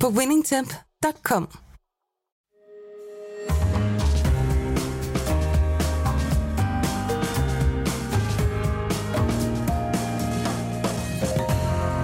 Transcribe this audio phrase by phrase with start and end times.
[0.00, 1.48] på winningtemp.com.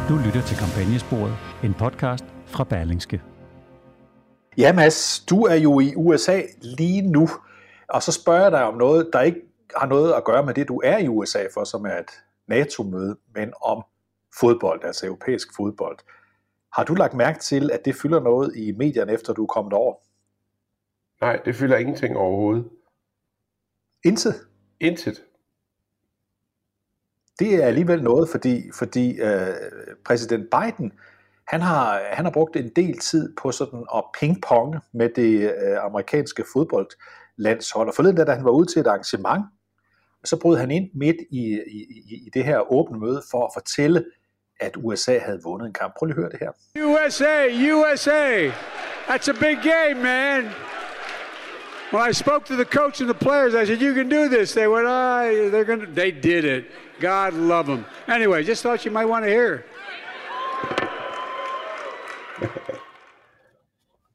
[0.08, 3.22] Du lytter til Kampagnesporet, en podcast fra Berlingske.
[4.58, 7.28] Ja, Mads, du er jo i USA lige nu,
[7.88, 9.40] og så spørger jeg dig om noget, der ikke
[9.76, 12.10] har noget at gøre med det, du er i USA for, som er et
[12.46, 13.82] NATO-møde, men om
[14.40, 15.98] fodbold, altså europæisk fodbold.
[16.76, 19.72] Har du lagt mærke til, at det fylder noget i medierne, efter du er kommet
[19.72, 19.94] over?
[21.20, 22.68] Nej, det fylder ingenting overhovedet.
[24.04, 24.34] Intet?
[24.80, 25.22] Intet.
[27.38, 29.54] Det er alligevel noget, fordi, fordi øh,
[30.04, 30.92] præsident Biden,
[31.46, 35.84] han har, han har brugt en del tid på sådan at pingponge med det øh,
[35.84, 37.88] amerikanske fodboldlandshold.
[37.88, 39.44] Og forleden da han var ude til et arrangement,
[40.24, 44.04] så brød han ind midt i, i, i det her åbne møde for at fortælle,
[44.62, 45.94] at USA havde vundet en kamp.
[45.96, 46.50] Prøv lige at høre det her.
[46.90, 47.36] USA,
[47.74, 48.50] USA,
[49.08, 50.42] that's a big game, man.
[51.92, 54.52] When I spoke to the coach and the players, I said, "You can do this."
[54.52, 56.64] They went, "Ah, oh, they're gonna." They did it.
[57.00, 57.84] God love them.
[58.08, 59.58] Anyway, just thought you might want to hear.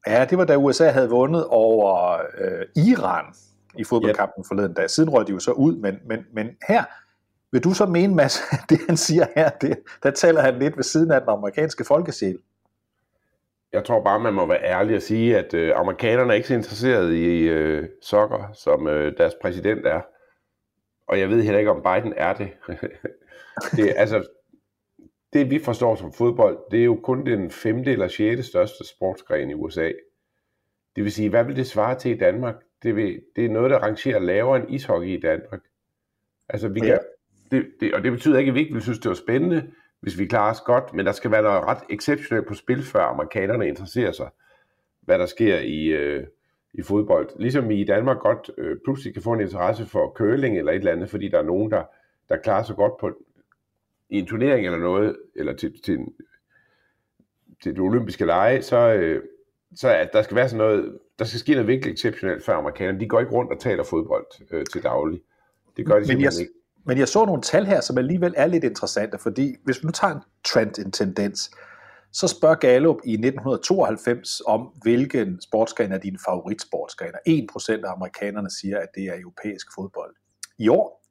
[0.12, 3.24] ja, det var da USA havde vundet over øh, Iran
[3.78, 4.46] i fodboldkampen yep.
[4.48, 4.90] forleden dag.
[4.90, 6.84] Siden røg de jo så ud, men, men, men her
[7.52, 10.84] vil du så mene, Mads, det han siger her, det, der taler han lidt ved
[10.84, 12.38] siden af den amerikanske folkesjæl?
[13.72, 16.54] Jeg tror bare, man må være ærlig og sige, at øh, amerikanerne er ikke så
[16.54, 20.00] interesserede i øh, sokker, som øh, deres præsident er.
[21.08, 22.50] Og jeg ved heller ikke, om Biden er det.
[23.76, 24.28] det altså,
[25.32, 29.50] det vi forstår som fodbold, det er jo kun den femte eller sjette største sportsgren
[29.50, 29.92] i USA.
[30.96, 32.54] Det vil sige, hvad vil det svare til i Danmark?
[32.82, 35.60] Det, vil, det er noget, der rangerer lavere end ishockey i Danmark.
[36.48, 36.98] Altså, vi kan,
[37.50, 39.70] det, det, og det betyder ikke, at vi ikke vil synes, det var spændende,
[40.00, 43.00] hvis vi klarer os godt, men der skal være noget ret exceptionelt på spil, før
[43.00, 44.30] amerikanerne interesserer sig,
[45.00, 46.26] hvad der sker i, øh,
[46.74, 47.28] i fodbold.
[47.38, 50.76] Ligesom vi i Danmark godt øh, pludselig kan få en interesse for curling eller et
[50.76, 51.82] eller andet, fordi der er nogen, der,
[52.28, 53.10] der klarer sig godt på,
[54.10, 56.14] i en turnering eller noget, eller til, til, en,
[57.62, 59.22] til det olympiske lege, så, øh,
[59.74, 63.00] så at der skal være sådan noget, der skal ske noget virkelig exceptionelt for amerikanerne.
[63.00, 65.20] De går ikke rundt og taler fodbold øh, til daglig.
[65.76, 66.52] Det gør de simpelthen jeg, ikke.
[66.88, 69.90] Men jeg så nogle tal her, som alligevel er lidt interessante, fordi hvis vi nu
[69.90, 71.50] tager en trend, en tendens,
[72.12, 77.18] så spørger Gallup i 1992 om, hvilken sportsgren er din favoritsportsgrener.
[77.28, 80.14] 1% af amerikanerne siger, at det er europæisk fodbold.
[80.58, 81.02] I år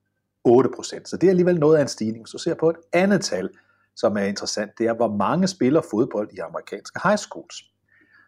[0.48, 2.24] 8%, så det er alligevel noget af en stigning.
[2.24, 3.50] Hvis du ser på et andet tal,
[3.96, 7.56] som er interessant, det er, hvor mange spiller fodbold i amerikanske high schools.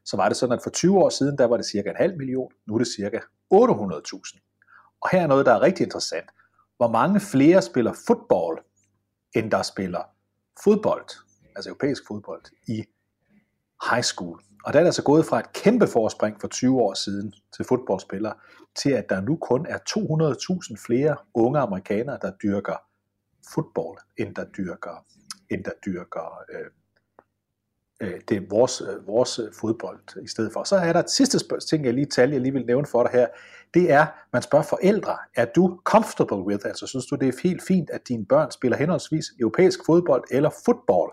[0.05, 2.17] Så var det sådan, at for 20 år siden, der var det cirka en halv
[2.17, 3.17] million, nu er det cirka
[3.53, 4.97] 800.000.
[5.01, 6.29] Og her er noget, der er rigtig interessant
[6.79, 8.57] hvor mange flere spiller fodbold,
[9.35, 10.03] end der spiller
[10.63, 11.09] fodbold,
[11.55, 12.83] altså europæisk fodbold, i
[13.91, 14.41] high school.
[14.65, 17.65] Og der er det altså gået fra et kæmpe forspring for 20 år siden til
[17.65, 18.33] fodboldspillere,
[18.75, 19.77] til at der nu kun er
[20.77, 22.77] 200.000 flere unge amerikanere, der dyrker
[23.53, 25.05] fodbold, end der dyrker,
[25.51, 26.71] end der dyrker øh, øh,
[28.01, 30.63] Øh, det er vores, øh, vores øh, fodbold i stedet for.
[30.63, 33.03] Så er der et sidste spørgsmål, ting, jeg lige tal, jeg lige vil nævne for
[33.03, 33.27] dig her.
[33.73, 37.61] Det er, man spørger forældre, er du comfortable with, altså synes du, det er helt
[37.67, 41.11] fint, at dine børn spiller henholdsvis europæisk fodbold eller fodbold?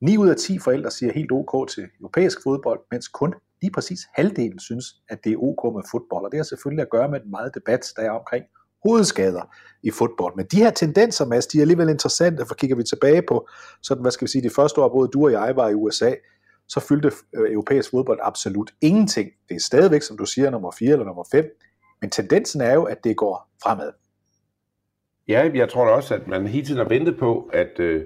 [0.00, 4.00] 9 ud af 10 forældre siger helt ok til europæisk fodbold, mens kun lige præcis
[4.14, 6.24] halvdelen synes, at det er ok med fodbold.
[6.24, 8.44] Og det har selvfølgelig at gøre med den meget debat, der er omkring
[8.82, 9.42] hovedskader
[9.82, 10.36] i fodbold.
[10.36, 13.48] Men de her tendenser, Mads, de er alligevel interessante, for kigger vi tilbage på,
[13.82, 16.14] sådan, hvad skal vi sige, de første år, både du og jeg var i USA,
[16.68, 19.30] så fyldte øh, europæisk fodbold absolut ingenting.
[19.48, 21.58] Det er stadigvæk, som du siger, nummer 4 eller nummer 5,
[22.00, 23.92] men tendensen er jo, at det går fremad.
[25.28, 28.04] Ja, jeg tror også, at man hele tiden har ventet på, at øh,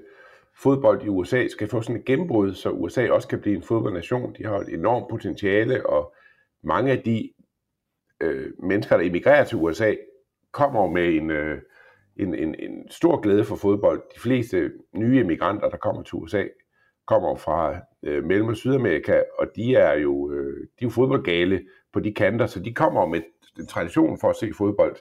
[0.63, 4.35] fodbold i USA skal få sådan et gennembrud, så USA også kan blive en fodboldnation.
[4.39, 6.15] De har et enormt potentiale, og
[6.63, 7.31] mange af de
[8.21, 9.95] øh, mennesker, der emigrerer til USA,
[10.53, 11.59] kommer med en, øh,
[12.17, 14.03] en, en, en stor glæde for fodbold.
[14.15, 16.45] De fleste nye emigranter, der kommer til USA,
[17.07, 21.63] kommer fra øh, Mellem- og Sydamerika, og de er jo øh, de er jo fodboldgale
[21.93, 23.21] på de kanter, så de kommer med
[23.59, 24.97] en tradition for at se fodbold.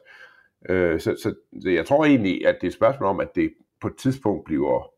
[0.69, 3.53] Øh, så, så, så jeg tror egentlig, at det er et spørgsmål om, at det
[3.81, 4.91] på et tidspunkt bliver,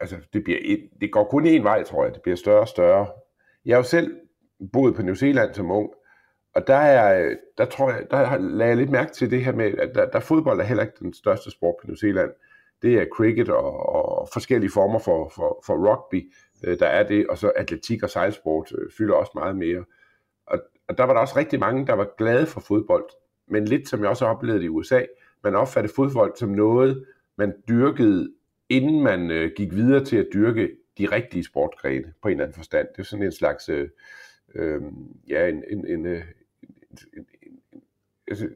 [0.00, 2.68] altså det, bliver et, det går kun én vej, tror jeg, det bliver større og
[2.68, 3.06] større
[3.64, 4.16] Jeg har jo selv
[4.72, 5.90] boet på New Zealand som ung,
[6.54, 9.74] og der, er, der tror jeg, der lagde jeg lidt mærke til det her med,
[9.78, 12.30] at der, der fodbold er heller ikke den største sport på New Zealand.
[12.82, 16.32] Det er cricket og, og forskellige former for, for, for rugby,
[16.64, 19.84] øh, der er det, og så atletik og sejlsport øh, fylder også meget mere.
[20.46, 20.58] Og,
[20.88, 23.04] og der var der også rigtig mange, der var glade for fodbold,
[23.48, 25.02] men lidt som jeg også oplevede i USA,
[25.44, 27.04] man opfattede fodbold som noget,
[27.38, 28.32] man dyrkede,
[28.68, 32.56] inden man øh, gik videre til at dyrke de rigtige sportgrene på en eller anden
[32.56, 32.88] forstand.
[32.96, 33.88] Det er sådan en slags, øh,
[34.54, 34.82] øh,
[35.28, 36.24] ja, en, en, en, øh,
[38.28, 38.48] altså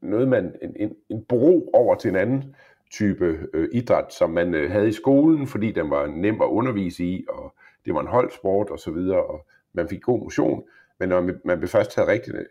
[0.00, 2.54] noget man, en, en, en bro over til en anden
[2.90, 7.04] type øh, idræt, som man øh, havde i skolen, fordi den var nem at undervise
[7.04, 7.54] i, og
[7.84, 10.64] det var en holdsport og så videre, og man fik god motion,
[10.98, 12.44] men når man, man blev først taget rigtig øh,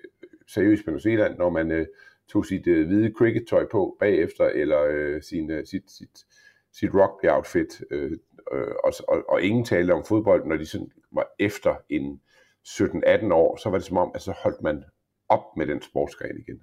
[0.48, 1.88] seriøst på New Zealand, når man øh,
[2.28, 6.26] tog sit øh, hvide cricket-tøj på bagefter, eller øh, sin, øh, sit, sit,
[6.74, 8.12] sit rugby-outfit, øh,
[8.52, 12.22] øh, og, og, og ingen talte om fodbold, når de sådan var efter en
[12.68, 14.84] 17-18 år, så var det som om, at så holdt man
[15.30, 16.60] op med den sportsgren igen.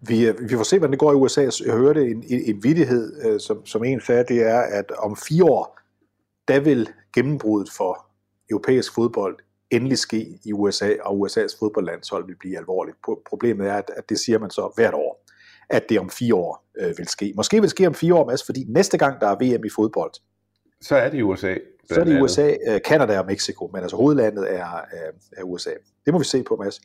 [0.00, 1.48] Vi, øh, vi får se, hvordan det går i USA.
[1.66, 5.16] Jeg hørte en, en, en vidighed, øh, som, som en sagde, det er, at om
[5.16, 5.78] fire år,
[6.48, 8.06] der vil gennembruddet for
[8.50, 9.36] europæisk fodbold
[9.70, 12.96] endelig ske i USA, og USA's fodboldlandshold vil blive alvorligt.
[13.28, 15.24] Problemet er, at, at det siger man så hvert år,
[15.70, 17.32] at det om fire år øh, vil ske.
[17.36, 19.70] Måske vil det ske om fire år, Mads, fordi næste gang der er VM i
[19.76, 20.12] fodbold,
[20.80, 21.54] så er det i USA.
[21.92, 22.54] Så er det USA,
[22.84, 25.70] Kanada øh, og Mexico, men altså hovedlandet er, er, er USA.
[26.04, 26.80] Det må vi se på, Mads.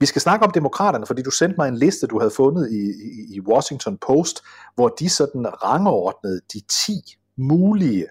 [0.00, 2.90] Vi skal snakke om demokraterne, fordi du sendte mig en liste, du havde fundet i,
[2.90, 4.42] i, i Washington Post,
[4.74, 6.92] hvor de sådan rangordnede de 10
[7.36, 8.06] mulige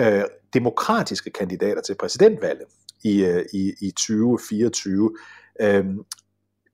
[0.00, 0.22] øh,
[0.54, 2.66] demokratiske kandidater til præsidentvalget
[3.04, 5.16] i, øh, i, i 2024.
[5.60, 5.98] Øhm,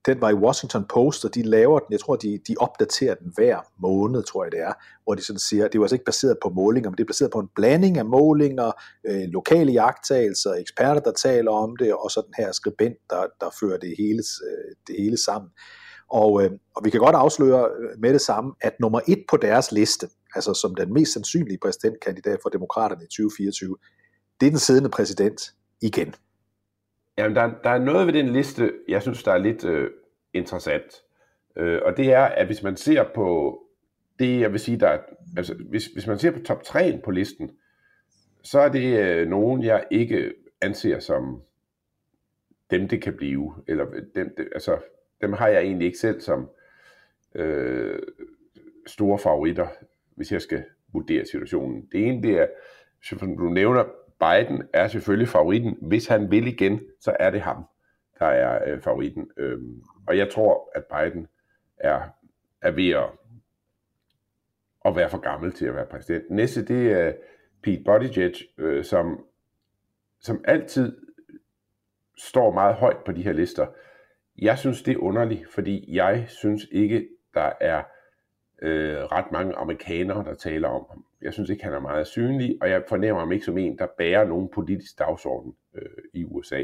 [0.07, 3.33] den var i Washington Post, og de laver den, jeg tror, de, de opdaterer den
[3.35, 4.73] hver måned, tror jeg det er,
[5.05, 7.31] hvor de sådan siger, det var altså ikke baseret på målinger, men det er baseret
[7.31, 8.73] på en blanding af målinger,
[9.07, 13.51] øh, lokale jagttagelser, eksperter, der taler om det, og så den her skribent, der, der
[13.61, 15.51] fører det hele, øh, det hele sammen.
[16.11, 19.37] Og, øh, og vi kan godt afsløre øh, med det samme, at nummer et på
[19.37, 23.77] deres liste, altså som den mest sandsynlige præsidentkandidat for demokraterne i 2024,
[24.41, 25.53] det er den siddende præsident
[25.83, 26.15] igen.
[27.19, 29.91] Jamen, der, der er noget ved den liste, jeg synes, der er lidt øh,
[30.33, 31.03] interessant.
[31.57, 33.61] Øh, og det er, at hvis man ser på
[34.19, 34.99] det, jeg vil sige, der er,
[35.37, 37.51] altså, hvis, hvis man ser på top 3 på listen,
[38.43, 41.43] så er det øh, nogen, jeg ikke anser som
[42.71, 43.55] dem, det kan blive.
[43.69, 44.79] Eller øh, dem, det, altså,
[45.21, 46.51] dem har jeg egentlig ikke selv som
[47.35, 47.99] øh,
[48.87, 49.67] store favoritter,
[50.15, 51.89] hvis jeg skal vurdere situationen.
[51.93, 52.47] Det ene, det er,
[53.03, 53.85] som du nævner,
[54.21, 55.79] Biden er selvfølgelig favoritten.
[55.83, 57.65] Hvis han vil igen, så er det ham,
[58.19, 59.31] der er øh, favoritten.
[59.37, 61.27] Øhm, og jeg tror, at Biden
[61.77, 62.01] er,
[62.63, 63.11] er ved at,
[64.85, 66.31] at være for gammel til at være præsident.
[66.31, 67.15] Næste, det er øh,
[67.63, 69.25] Pete Buttigieg, øh, som,
[70.21, 70.97] som altid
[72.19, 73.67] står meget højt på de her lister.
[74.39, 77.83] Jeg synes, det er underligt, fordi jeg synes ikke, der er
[78.63, 81.05] øh, ret mange amerikanere, der taler om ham.
[81.23, 83.87] Jeg synes ikke, han er meget synlig, og jeg fornemmer ham ikke som en, der
[83.99, 86.63] bærer nogen politisk dagsorden øh, i USA.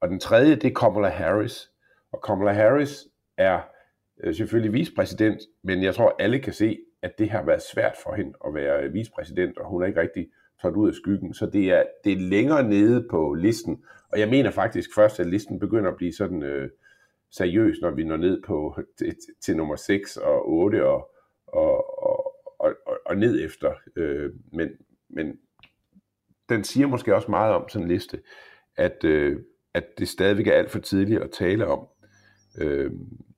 [0.00, 1.70] Og den tredje, det er Kamala Harris.
[2.12, 3.06] Og Kamala Harris
[3.36, 3.60] er
[4.24, 8.14] øh, selvfølgelig vicepræsident, men jeg tror, alle kan se, at det har været svært for
[8.14, 10.26] hende at være vicepræsident, og hun er ikke rigtig
[10.60, 11.34] trådt ud af skyggen.
[11.34, 13.84] Så det er, det er længere nede på listen.
[14.12, 16.70] Og jeg mener faktisk først, at listen begynder at blive sådan øh,
[17.36, 21.10] seriøst, når vi når ned på til, til nummer 6 og 8 og,
[21.46, 22.00] og,
[22.60, 23.74] og, og, og ned efter.
[23.96, 24.68] Øh, men,
[25.08, 25.38] men
[26.48, 28.20] den siger måske også meget om sådan en liste,
[28.76, 29.40] at, øh,
[29.74, 31.88] at det stadigvæk er alt for tidligt at tale om,
[32.58, 32.90] øh,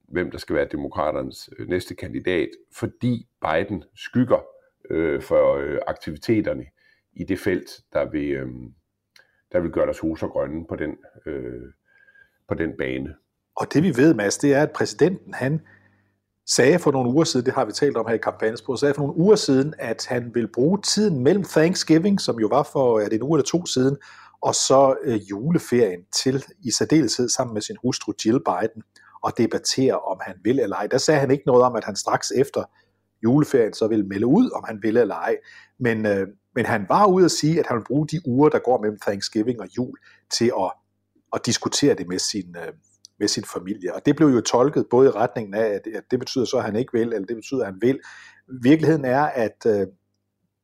[0.09, 4.47] hvem der skal være demokraternes øh, næste kandidat, fordi Biden skygger
[4.91, 6.67] øh, for øh, aktiviteterne
[7.13, 8.49] i det felt, der vil, øh,
[9.53, 11.73] der vil gøre deres hus og grønne på den, øh,
[12.49, 13.15] på den bane.
[13.57, 15.61] Og det vi ved, Mads, det er, at præsidenten, han
[16.47, 19.03] sagde for nogle uger siden, det har vi talt om her i kampagnesproget, sagde for
[19.03, 23.09] nogle uger siden, at han vil bruge tiden mellem Thanksgiving, som jo var for er
[23.09, 23.97] det en uge eller to siden,
[24.41, 28.83] og så øh, juleferien til i særdeleshed sammen med sin hustru Jill Biden
[29.23, 30.87] og debattere, om han vil eller ej.
[30.87, 32.65] Der sagde han ikke noget om, at han straks efter
[33.23, 35.37] juleferien så ville melde ud, om han ville eller ej.
[35.79, 38.59] Men, øh, men han var ude at sige, at han vil bruge de uger, der
[38.59, 39.97] går mellem Thanksgiving og jul,
[40.31, 40.73] til at,
[41.33, 42.73] at diskutere det med sin, øh,
[43.19, 43.95] med sin familie.
[43.95, 46.65] Og det blev jo tolket både i retningen af, at, at det betyder så, at
[46.65, 48.01] han ikke vil, eller det betyder, at han vil.
[48.63, 49.87] Virkeligheden er, at øh,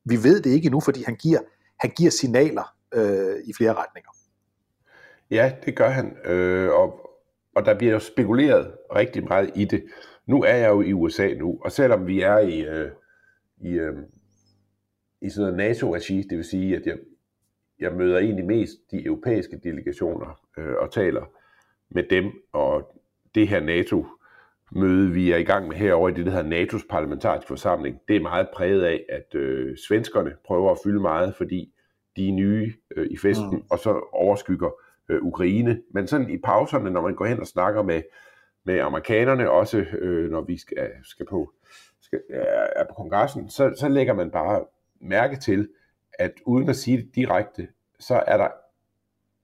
[0.05, 1.39] vi ved det ikke endnu, fordi han giver,
[1.79, 4.09] han giver signaler øh, i flere retninger.
[5.31, 6.17] Ja, det gør han.
[6.25, 7.09] Øh, og,
[7.55, 9.83] og der bliver jo spekuleret rigtig meget i det.
[10.25, 12.91] Nu er jeg jo i USA nu, og selvom vi er i, øh,
[13.61, 13.95] i, øh,
[15.21, 16.97] i sådan noget NATO-regi, det vil sige, at jeg,
[17.79, 21.25] jeg møder egentlig mest de europæiske delegationer øh, og taler
[21.93, 22.99] med dem, og
[23.35, 24.05] det her NATO
[24.71, 28.15] møde, vi er i gang med herovre i det, der hedder NATO's parlamentariske forsamling, det
[28.15, 31.73] er meget præget af, at øh, svenskerne prøver at fylde meget, fordi
[32.15, 33.63] de er nye øh, i festen, mm.
[33.71, 34.69] og så overskygger
[35.09, 35.81] øh, Ukraine.
[35.93, 38.01] Men sådan i pauserne, når man går hen og snakker med,
[38.63, 41.53] med amerikanerne, også øh, når vi skal, skal på,
[42.01, 42.21] skal,
[42.75, 44.65] er på kongressen, så, så lægger man bare
[45.01, 45.69] mærke til,
[46.19, 47.67] at uden at sige det direkte,
[47.99, 48.47] så er der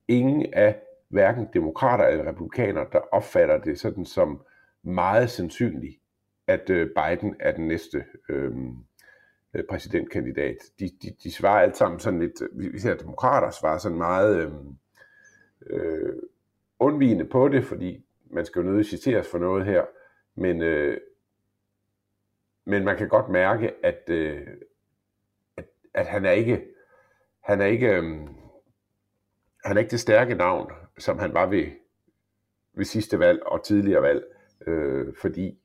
[0.08, 0.76] ingen af
[1.10, 4.42] hverken demokrater eller republikanere, der opfatter det sådan som
[4.84, 6.02] meget sandsynligt,
[6.48, 8.76] at øh, Biden er den næste øhm,
[9.54, 10.58] øh, præsidentkandidat.
[10.80, 14.52] De, de, de svarer alt sammen sådan lidt, vi ser demokrater svarer sådan meget øh,
[15.70, 16.16] øh,
[16.80, 19.86] undvigende på det, fordi man skal jo nødt citeres for noget her,
[20.36, 20.98] men, øh,
[22.66, 24.48] men man kan godt mærke, at, øh,
[25.58, 26.66] at, at han er ikke,
[27.40, 28.20] han er ikke, øh,
[29.66, 31.66] han er ikke det stærke navn, som han var ved,
[32.74, 34.24] ved sidste valg og tidligere valg,
[34.68, 35.60] øh, fordi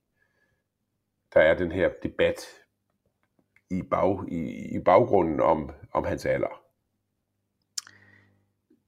[1.34, 2.40] der er den her debat
[3.70, 6.60] i, bag, i, i baggrunden om, om hans alder.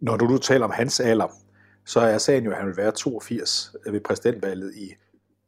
[0.00, 1.28] Når du, nu taler om hans alder,
[1.84, 4.94] så er sagen jo, at han vil være 82 ved præsidentvalget i,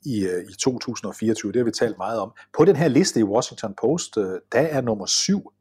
[0.05, 1.53] i, øh, i 2024.
[1.53, 2.33] Det har vi talt meget om.
[2.53, 5.53] På den her liste i Washington Post, øh, der er nummer syv.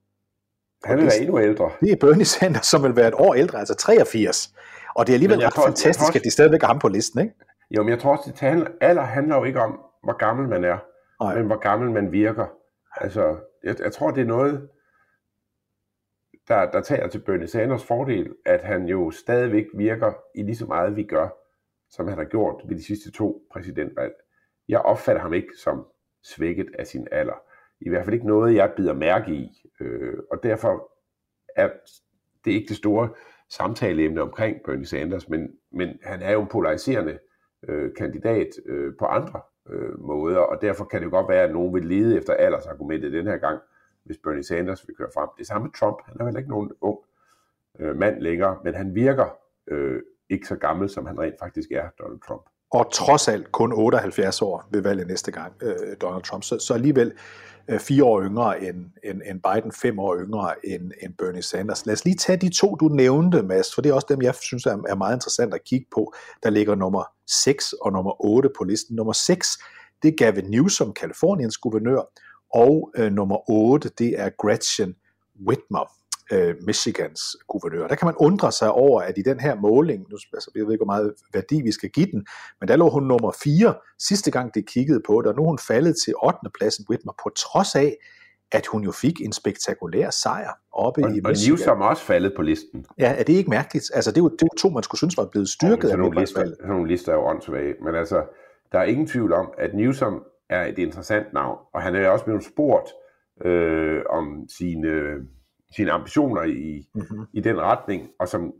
[0.88, 1.72] Han vil være endnu ældre.
[1.80, 4.54] Det er Bernie Sanders, som vil være et år ældre, altså 83.
[4.96, 7.22] Og det er alligevel ret tror, fantastisk, også, at de stadigvæk har ham på listen,
[7.22, 7.34] ikke?
[7.72, 10.78] Jo, men jeg tror også, at alder handler jo ikke om, hvor gammel man er,
[11.22, 11.36] Nej.
[11.36, 12.46] men hvor gammel man virker.
[13.02, 14.70] Altså, jeg, jeg tror, det er noget,
[16.48, 20.66] der, der tager til Bernie Sanders fordel, at han jo stadigvæk virker i lige så
[20.66, 21.28] meget, vi gør,
[21.90, 24.14] som han har gjort ved de sidste to præsidentvalg.
[24.68, 25.86] Jeg opfatter ham ikke som
[26.24, 27.42] svækket af sin alder.
[27.82, 29.64] I hvert fald ikke noget, jeg bider mærke i.
[29.80, 30.92] Øh, og derfor
[31.56, 31.70] er
[32.46, 33.10] det ikke det store
[33.50, 37.20] samtaleemne omkring Bernie Sanders, men, men han er jo en polariserende
[37.68, 41.74] øh, kandidat øh, på andre øh, måder, og derfor kan det godt være, at nogen
[41.74, 43.60] vil lede efter aldersargumentet den her gang,
[44.04, 45.30] hvis Bernie Sanders vil køre frem.
[45.38, 47.00] Det samme med Trump, han er heller ikke nogen ung
[47.80, 51.90] øh, mand længere, men han virker øh, ikke så gammel, som han rent faktisk er,
[52.00, 52.42] Donald Trump.
[52.72, 56.44] Og trods alt kun 78 år ved valget næste gang, øh, Donald Trump.
[56.44, 57.14] Så, så alligevel
[57.70, 61.86] Øh, fire år yngre end, end, end Biden, fem år yngre end, end Bernie Sanders.
[61.86, 64.36] Lad os lige tage de to, du nævnte, Mads, for det er også dem, jeg
[64.36, 66.14] synes er, er meget interessant at kigge på.
[66.44, 67.04] Der ligger nummer
[67.44, 68.96] 6 og nummer 8 på listen.
[68.96, 69.58] Nummer 6,
[70.04, 72.02] det er Gavin Newsom, Kaliforniens guvernør,
[72.54, 74.96] og øh, nummer 8, det er Gretchen
[75.48, 75.92] Whitmer,
[76.32, 77.88] øh, Michigans guvernør.
[77.88, 80.74] Der kan man undre sig over, at i den her måling, nu, altså, jeg ved
[80.74, 82.26] ikke, hvor meget værdi vi skal give den,
[82.60, 85.48] men der lå hun nummer 4 sidste gang, det kiggede på det, og nu er
[85.48, 86.40] hun faldet til 8.
[86.58, 87.98] pladsen Whitmer, på trods af,
[88.52, 91.26] at hun jo fik en spektakulær sejr oppe og, i Michigan.
[91.26, 92.86] Og Newsom er også faldet på listen.
[92.98, 93.86] Ja, er det ikke mærkeligt?
[93.94, 95.98] Altså, det er jo, det er jo to, man skulle synes var blevet styrket af
[95.98, 98.26] nogle lister, sådan nogle lister er jo åndssvage, men altså,
[98.72, 102.26] der er ingen tvivl om, at Newsom er et interessant navn, og han er også
[102.26, 102.90] blevet spurgt
[103.46, 104.92] øh, om sine,
[105.78, 107.26] sine ambitioner i, mm-hmm.
[107.34, 108.54] i den retning, og som,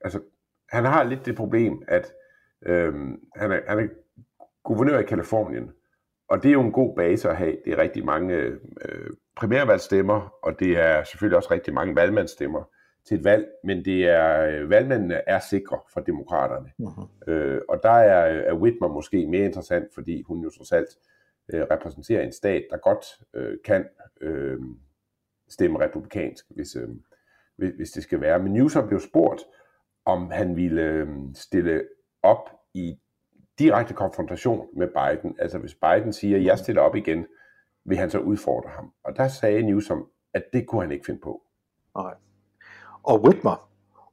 [0.00, 0.20] altså,
[0.68, 2.12] han har lidt det problem, at
[2.66, 2.94] øh,
[3.36, 3.88] han, er, han er
[4.62, 5.70] guvernør i Kalifornien,
[6.28, 7.56] og det er jo en god base at have.
[7.64, 12.70] Det er rigtig mange øh, primærvalgstemmer, og det er selvfølgelig også rigtig mange valgmandsstemmer
[13.04, 16.70] til et valg, men det er øh, valgmændene er sikre for demokraterne.
[16.82, 17.30] Uh-huh.
[17.30, 20.88] Øh, og der er, er Whitmer måske mere interessant, fordi hun jo trods alt
[21.52, 23.84] øh, repræsenterer en stat, der godt øh, kan
[24.20, 24.60] øh,
[25.48, 26.88] stemme republikansk, hvis, øh,
[27.56, 28.38] hvis, hvis det skal være.
[28.38, 29.40] Men Newsom blev spurgt,
[30.04, 31.84] om han ville øh, stille
[32.22, 32.98] op i
[33.58, 35.36] direkte konfrontation med Biden.
[35.38, 37.26] Altså hvis Biden siger, at jeg stiller op igen,
[37.84, 38.92] vil han så udfordre ham.
[39.04, 41.42] Og der sagde Newsom, at det kunne han ikke finde på.
[41.96, 42.14] Nej.
[43.02, 43.70] Og Whitmer,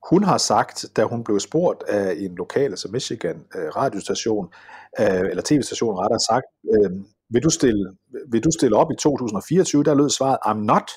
[0.09, 4.53] hun har sagt, da hun blev spurgt af en lokal, altså Michigan øh, radiostation,
[4.99, 6.91] øh, eller tv-station rettere sagt, øh,
[7.29, 7.95] vil, du stille,
[8.27, 9.83] vil du stille op i 2024?
[9.83, 10.91] Der lød svaret, I'm not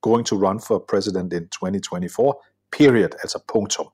[0.00, 2.34] going to run for president in 2024,
[2.78, 3.86] period, altså punktum.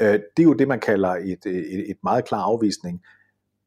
[0.00, 3.02] Øh, det er jo det, man kalder et, et, et meget klar afvisning,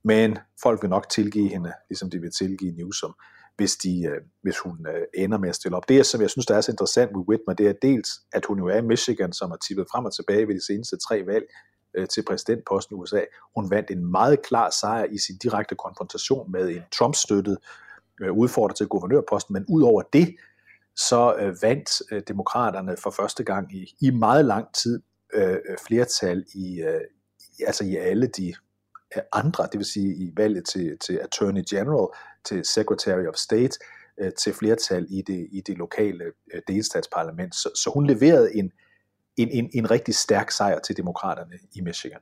[0.04, 3.14] men folk vil nok tilgive hende, ligesom de vil tilgive Newsom
[3.58, 5.90] hvis, de, øh, hvis hun øh, ender med at stille op.
[5.90, 8.58] Det, som jeg synes, der er så interessant med Whitmer, det er dels, at hun
[8.58, 11.46] jo er i Michigan, som har tippet frem og tilbage ved de seneste tre valg
[12.10, 13.22] til præsidentposten i USA.
[13.56, 17.58] Hun vandt en meget klar sejr i sin direkte konfrontation med en Trump-støttet
[18.32, 20.36] udfordrer til guvernørposten, men ud over det,
[21.08, 25.02] så øh, vandt øh, demokraterne for første gang i, i meget lang tid
[25.34, 27.02] øh, øh flertal i, øh,
[27.68, 28.54] altså i alle de
[29.16, 32.08] øh, andre, det vil sige i valget til, til Attorney General,
[32.46, 33.80] til Secretary of State,
[34.18, 37.56] øh, til flertal i det, i det lokale øh, delstatsparlament.
[37.56, 38.72] Så, så hun leverede en
[39.40, 42.20] en, en, en rigtig stærk sejr til demokraterne i Michigan.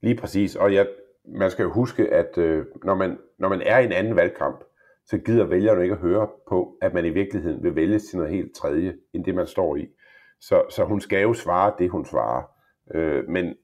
[0.00, 0.86] Lige præcis, og jeg,
[1.24, 4.64] man skal jo huske, at øh, når, man, når man er i en anden valgkamp,
[5.06, 8.32] så gider vælgerne ikke at høre på, at man i virkeligheden vil vælge til noget
[8.32, 9.86] helt tredje, end det man står i.
[10.40, 12.42] Så, så hun skal jo svare det, hun svarer.
[12.94, 13.54] Øh, men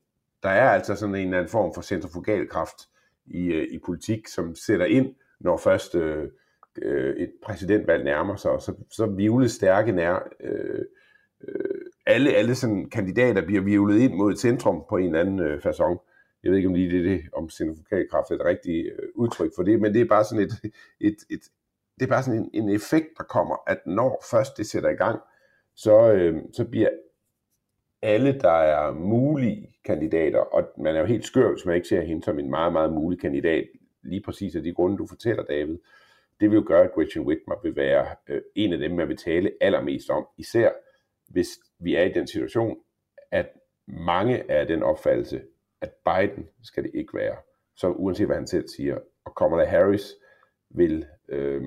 [0.43, 2.77] der er altså sådan en eller anden form for centrifugalkraft
[3.27, 6.29] i, øh, i politik, som sætter ind, når først øh,
[6.83, 10.85] øh et præsidentvalg nærmer sig, så, så vivlet stærke nær, øh,
[11.49, 15.41] øh, alle, alle sådan kandidater bliver vivlet ind mod et centrum på en eller anden
[15.41, 16.12] øh, façon.
[16.43, 19.63] Jeg ved ikke, om lige det det, om centrifugalkraft er et rigtigt øh, udtryk for
[19.63, 21.41] det, men det er bare sådan et, et, et
[21.99, 24.95] det er bare sådan en, en effekt, der kommer, at når først det sætter i
[24.95, 25.21] gang,
[25.75, 26.89] så, øh, så bliver
[28.03, 32.01] alle, der er mulige kandidater, og man er jo helt skør, hvis man ikke ser
[32.01, 33.65] hende som en meget, meget mulig kandidat,
[34.03, 35.79] lige præcis af de grunde, du fortæller, David.
[36.41, 39.17] Det vil jo gøre, at Gretchen Whitmer vil være øh, en af dem, man vil
[39.17, 40.71] tale allermest om, især
[41.29, 42.77] hvis vi er i den situation,
[43.31, 43.49] at
[43.87, 45.43] mange er den opfattelse,
[45.83, 47.37] at Biden skal det ikke være,
[47.77, 48.99] så uanset hvad han selv siger.
[49.25, 50.15] Og Kamala Harris
[50.71, 51.63] vil øh,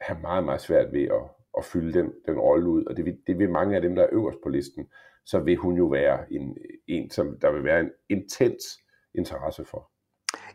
[0.00, 1.22] have meget, meget svært ved at,
[1.58, 4.02] at fylde den, den rolle ud, og det vil, det vil mange af dem, der
[4.02, 4.86] er øverst på listen,
[5.26, 8.64] så vil hun jo være en, en som der vil være en intens
[9.14, 9.90] interesse for.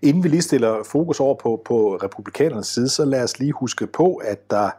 [0.01, 3.88] Inden vi lige stiller fokus over på, på republikanernes side, så lad os lige huske
[3.88, 4.69] på, at der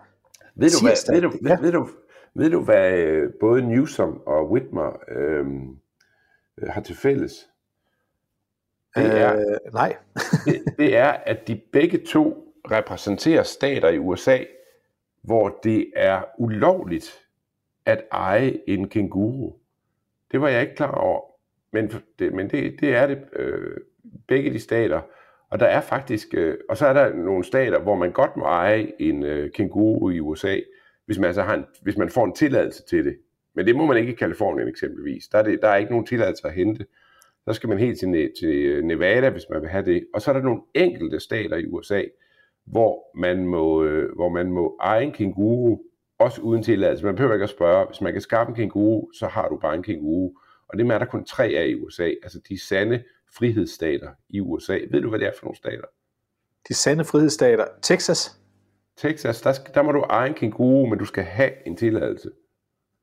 [0.54, 1.60] ved du, hvad, ved, du, ja.
[1.60, 1.88] ved, du,
[2.34, 5.46] ved du, hvad øh, både Newsom og Whitmer øh,
[6.68, 7.50] har til fælles?
[8.96, 9.96] Det er, øh, nej.
[10.46, 14.38] det, det er, at de begge to repræsenterer stater i USA,
[15.22, 17.24] hvor det er ulovligt
[17.86, 19.52] at eje en kænguru.
[20.32, 21.20] Det var jeg ikke klar over,
[21.72, 23.76] men det, men det, det er det øh,
[24.28, 25.00] begge de stater.
[25.50, 28.44] Og der er faktisk, øh, og så er der nogle stater, hvor man godt må
[28.44, 30.58] eje en øh, kænguru i USA,
[31.06, 33.16] hvis man, altså har en, hvis man får en tilladelse til det.
[33.54, 35.28] Men det må man ikke i Kalifornien eksempelvis.
[35.28, 36.86] Der er, det, der er ikke nogen tilladelse at hente.
[37.48, 40.06] Så skal man helt til, til Nevada, hvis man vil have det.
[40.14, 42.02] Og så er der nogle enkelte stater i USA,
[42.64, 45.78] hvor man må, øh, hvor man må eje en kænguru,
[46.18, 47.04] også uden tilladelse.
[47.04, 49.74] Man behøver ikke at spørge, hvis man kan skaffe en kænguru, så har du bare
[49.74, 50.30] en kænguru.
[50.68, 53.04] Og det er der kun tre af i USA, altså de sande
[53.36, 54.78] frihedsstater i USA.
[54.90, 55.84] Ved du, hvad det er for nogle stater?
[56.68, 57.66] De sande frihedsstater.
[57.82, 58.40] Texas?
[58.96, 62.30] Texas, der, skal, der må du eje en kænguru, men du skal have en tilladelse.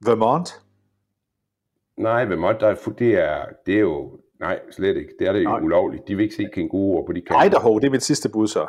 [0.05, 0.61] Vermont?
[1.97, 5.13] Nej, Vermont, der er, det, er, det er jo Nej, slet ikke.
[5.19, 5.59] Det er det Nej.
[5.61, 6.07] ulovligt.
[6.07, 7.45] De vil ikke se kænguruer på de kanter.
[7.45, 8.67] Idaho, det er mit sidste bud så.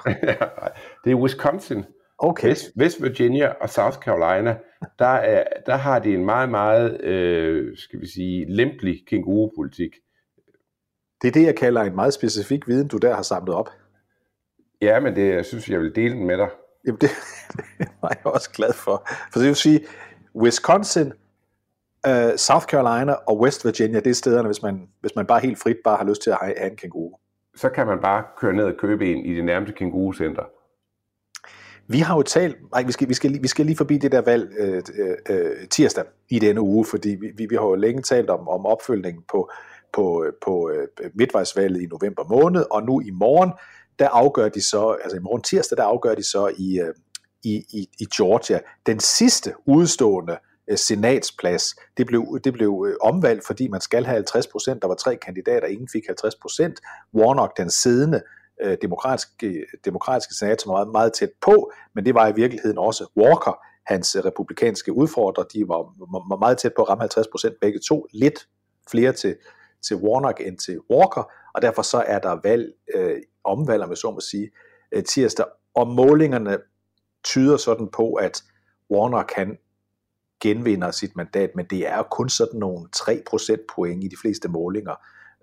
[1.05, 1.85] det er Wisconsin.
[2.19, 2.49] Okay.
[2.49, 4.57] West, West Virginia og South Carolina,
[4.99, 9.91] der, er, der har de en meget, meget, øh, skal vi sige, lempelig kængurupolitik.
[11.23, 13.69] Det er det, jeg kalder en meget specifik viden, du der har samlet op.
[14.83, 16.49] Ja, men det, jeg synes, jeg vil dele den med dig.
[16.87, 17.11] Jamen, det,
[17.79, 19.09] det var jeg også glad for.
[19.33, 19.81] For det vil sige,
[20.35, 21.13] Wisconsin,
[22.09, 25.59] Uh, South Carolina og West Virginia, det er stederne, hvis man, hvis man bare helt
[25.59, 27.17] frit bare har lyst til at have, en kænguru.
[27.57, 30.43] Så kan man bare køre ned og købe en i det nærmeste kænguru-center.
[31.87, 34.21] Vi har jo talt, nej, vi skal, vi skal, vi skal lige forbi det der
[34.21, 34.83] valg øh,
[35.31, 38.67] øh, tirsdag i denne uge, fordi vi, vi, vi har jo længe talt om, om
[38.67, 39.51] opfølgningen på,
[39.93, 43.53] på, på øh, midtvejsvalget i november måned, og nu i morgen,
[43.99, 46.95] der afgør de så, altså i morgen tirsdag, der afgør de så i, øh,
[47.45, 51.75] i, i, i Georgia den sidste udstående Øh, Øh, senatsplads.
[51.97, 54.83] Det blev, det blev øh, omvalgt, fordi man skal have 50 procent.
[54.83, 56.81] Der var tre kandidater, ingen fik 50 procent.
[57.15, 58.23] Warnock, den siddende
[58.63, 62.79] øh, demokratiske, demokratiske senat, som var meget, meget tæt på, men det var i virkeligheden
[62.79, 65.79] også Walker, hans øh, republikanske udfordrer, de var,
[66.29, 68.07] var meget tæt på at ramme 50 procent begge to.
[68.13, 68.49] Lidt
[68.91, 69.37] flere til,
[69.87, 73.99] til Warnock end til Walker, og derfor så er der valg, øh, omvalg, om jeg
[73.99, 74.51] så må sige,
[74.93, 76.59] øh, tirsdag, og målingerne
[77.25, 78.43] tyder sådan på, at
[78.91, 79.59] Warnock kan
[80.43, 84.95] genvinder sit mandat, men det er kun sådan nogle 3% point i de fleste målinger,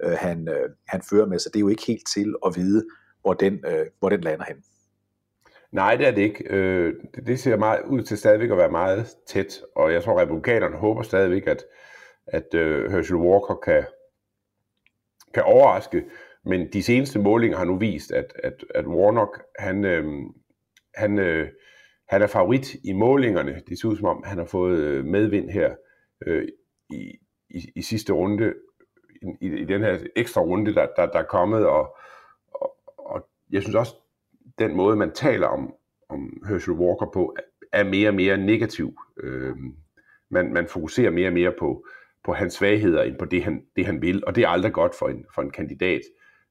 [0.04, 2.86] øh, han, øh, han fører med, så det er jo ikke helt til at vide,
[3.22, 4.64] hvor den, øh, hvor den lander hen.
[5.72, 6.44] Nej, det er det ikke.
[6.50, 6.94] Øh,
[7.28, 10.78] det ser meget ud til stadigvæk at være meget tæt, og jeg tror, at republikanerne
[10.78, 11.64] håber stadigvæk, at,
[12.28, 13.86] at øh, Herschel Walker kan,
[15.34, 16.06] kan overraske,
[16.46, 20.06] men de seneste målinger har nu vist, at, at, at Warnock, han, øh,
[20.96, 21.48] han, øh,
[22.10, 23.62] han er favorit i målingerne.
[23.70, 25.76] Det ser ud som om, han har fået øh, medvind her
[26.28, 26.48] øh,
[26.90, 27.20] i,
[27.50, 28.54] i, i sidste runde,
[29.42, 31.66] i, i den her ekstra runde, der, der, der er kommet.
[31.66, 31.96] Og,
[32.54, 33.96] og, og jeg synes også,
[34.60, 35.74] den måde, man taler om,
[36.10, 37.36] om Herschel Walker på,
[37.72, 38.98] er mere og mere negativ.
[39.24, 39.56] Øh,
[40.30, 41.86] man, man fokuserer mere og mere på,
[42.26, 44.26] på hans svagheder, end på det han, det, han vil.
[44.26, 46.02] Og det er aldrig godt for en, for en kandidat,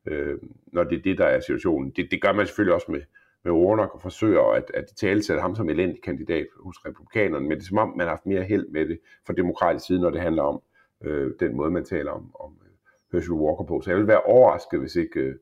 [0.06, 0.38] øh,
[0.72, 1.92] når det er det, der er situationen.
[1.96, 3.00] Det, det gør man selvfølgelig også med,
[3.44, 7.64] med Warnock og forsøger at, at tale ham som elendig kandidat hos republikanerne, men det
[7.64, 10.20] er som om, man har haft mere held med det fra demokratisk side, når det
[10.20, 10.62] handler om
[11.04, 12.72] øh, den måde, man taler om, om øh,
[13.12, 13.80] Herschel Walker på.
[13.80, 15.34] Så jeg vil være overrasket, hvis ikke øh,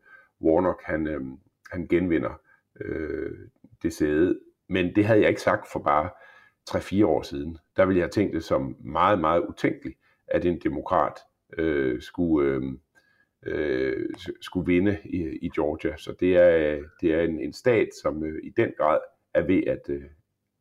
[0.43, 1.21] Warnock han, øh,
[1.71, 2.41] han genvinder
[2.81, 3.39] øh,
[3.83, 4.41] det sæde.
[4.69, 6.11] Men det havde jeg ikke sagt for bare
[6.71, 7.59] 3-4 år siden.
[7.77, 11.21] Der ville jeg have tænkt det som meget, meget utænkeligt, at en demokrat
[11.59, 12.63] øh, skulle, øh,
[13.47, 14.09] øh,
[14.41, 15.97] skulle vinde i, i Georgia.
[15.97, 18.99] Så det er, det er en, en stat, som øh, i den grad
[19.35, 20.03] er ved at, øh,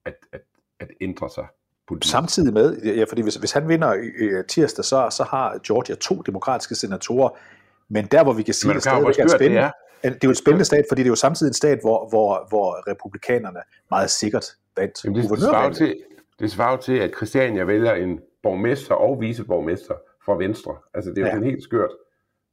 [0.05, 0.41] at, at,
[0.79, 1.47] at ændre sig.
[1.87, 2.11] Politisk.
[2.11, 6.15] Samtidig med, ja, fordi hvis, hvis han vinder øh, tirsdag, så, så har Georgia to
[6.15, 7.29] demokratiske senatorer,
[7.89, 9.71] men der hvor vi kan sige, at det stadigvæk er spændende, det
[10.03, 10.09] er.
[10.09, 12.45] det er jo et spændende stat, fordi det er jo samtidig en stat, hvor, hvor,
[12.49, 14.45] hvor republikanerne meget sikkert
[14.77, 15.95] vandt Jamen det, svarer til,
[16.39, 19.93] det svarer til, at Christiania vælger en borgmester og viceborgmester
[20.25, 20.75] fra Venstre.
[20.93, 21.33] Altså det er jo ja.
[21.33, 21.91] sådan helt skørt.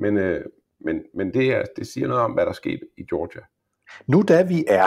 [0.01, 0.45] Men, øh,
[0.85, 3.41] men, men det, her, det siger noget om, hvad der skete i Georgia.
[4.07, 4.87] Nu da vi er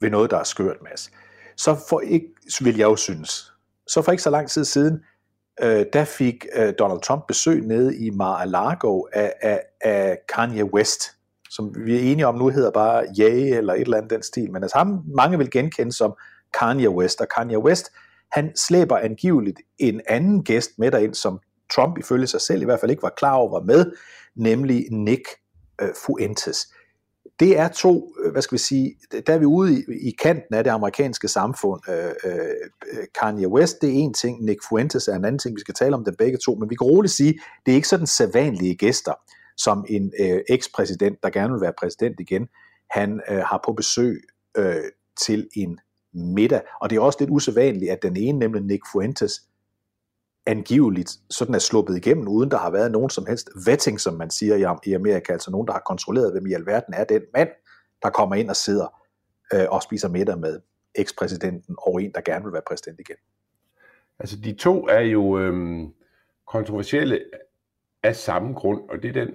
[0.00, 1.10] ved noget, der er skørt, Mads,
[1.56, 2.26] så for ikke,
[2.60, 3.52] vil jeg jo synes,
[3.86, 5.04] så for ikke så lang tid siden,
[5.62, 11.02] øh, der fik øh, Donald Trump besøg nede i Mar-a-Lago af, af, af Kanye West,
[11.50, 14.52] som vi er enige om nu hedder bare Ye eller et eller andet den stil,
[14.52, 16.14] men altså ham mange vil genkende som
[16.58, 17.92] Kanye West, og Kanye West,
[18.32, 21.40] han slæber angiveligt en anden gæst med derind, som
[21.74, 23.92] Trump ifølge sig selv i hvert fald ikke var klar over var med,
[24.36, 25.22] nemlig Nick
[25.82, 26.68] øh, Fuentes.
[27.40, 28.94] Det er to, øh, hvad skal vi sige,
[29.26, 31.80] der er vi ude i, i kanten af det amerikanske samfund.
[31.88, 35.60] Øh, øh, Kanye West, det er en ting, Nick Fuentes er en anden ting, vi
[35.60, 37.34] skal tale om dem begge to, men vi kan roligt sige,
[37.66, 39.12] det er ikke sådan sædvanlige gæster,
[39.56, 42.48] som en øh, ekspræsident, der gerne vil være præsident igen,
[42.90, 44.22] han øh, har på besøg
[44.56, 44.84] øh,
[45.26, 45.78] til en
[46.14, 46.60] middag.
[46.80, 49.40] Og det er også lidt usædvanligt, at den ene, nemlig Nick Fuentes,
[50.46, 54.30] angiveligt sådan er sluppet igennem, uden der har været nogen som helst vetting, som man
[54.30, 57.48] siger i Amerika, altså nogen, der har kontrolleret, hvem i alverden er den mand,
[58.02, 59.02] der kommer ind og sidder
[59.54, 60.60] øh, og spiser middag med
[60.94, 63.16] ekspræsidenten og en, der gerne vil være præsident igen.
[64.18, 65.88] Altså de to er jo øh,
[66.46, 67.24] kontroversielle
[68.02, 69.34] af samme grund, og det er den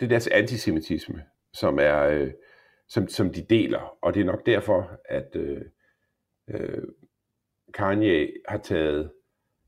[0.00, 2.32] det er deres antisemitisme, som er øh,
[2.88, 5.62] som, som de deler, og det er nok derfor, at øh,
[6.50, 6.82] øh,
[7.74, 9.10] Kanye har taget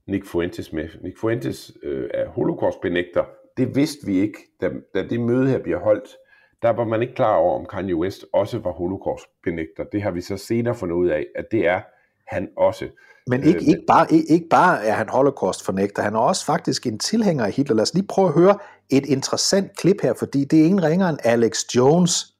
[0.07, 0.89] Nick Fuentes med.
[1.03, 3.25] Nick Fuentes øh, er holocaust-benægter.
[3.57, 6.17] Det vidste vi ikke, da, da det møde her bliver holdt.
[6.63, 9.85] Der var man ikke klar over, om Kanye West også var holocaust-benægter.
[9.93, 11.81] Det har vi så senere fundet ud af, at det er
[12.27, 12.89] han også.
[13.27, 16.87] Men ikke, øh, ikke, bare, ikke, ikke bare er han holocaust-fornægter, han er også faktisk
[16.87, 17.77] en tilhænger af Hitler.
[17.77, 18.59] Lad os lige prøve at høre
[18.91, 22.35] et interessant klip her, fordi det er ingen ringere end Alex Jones,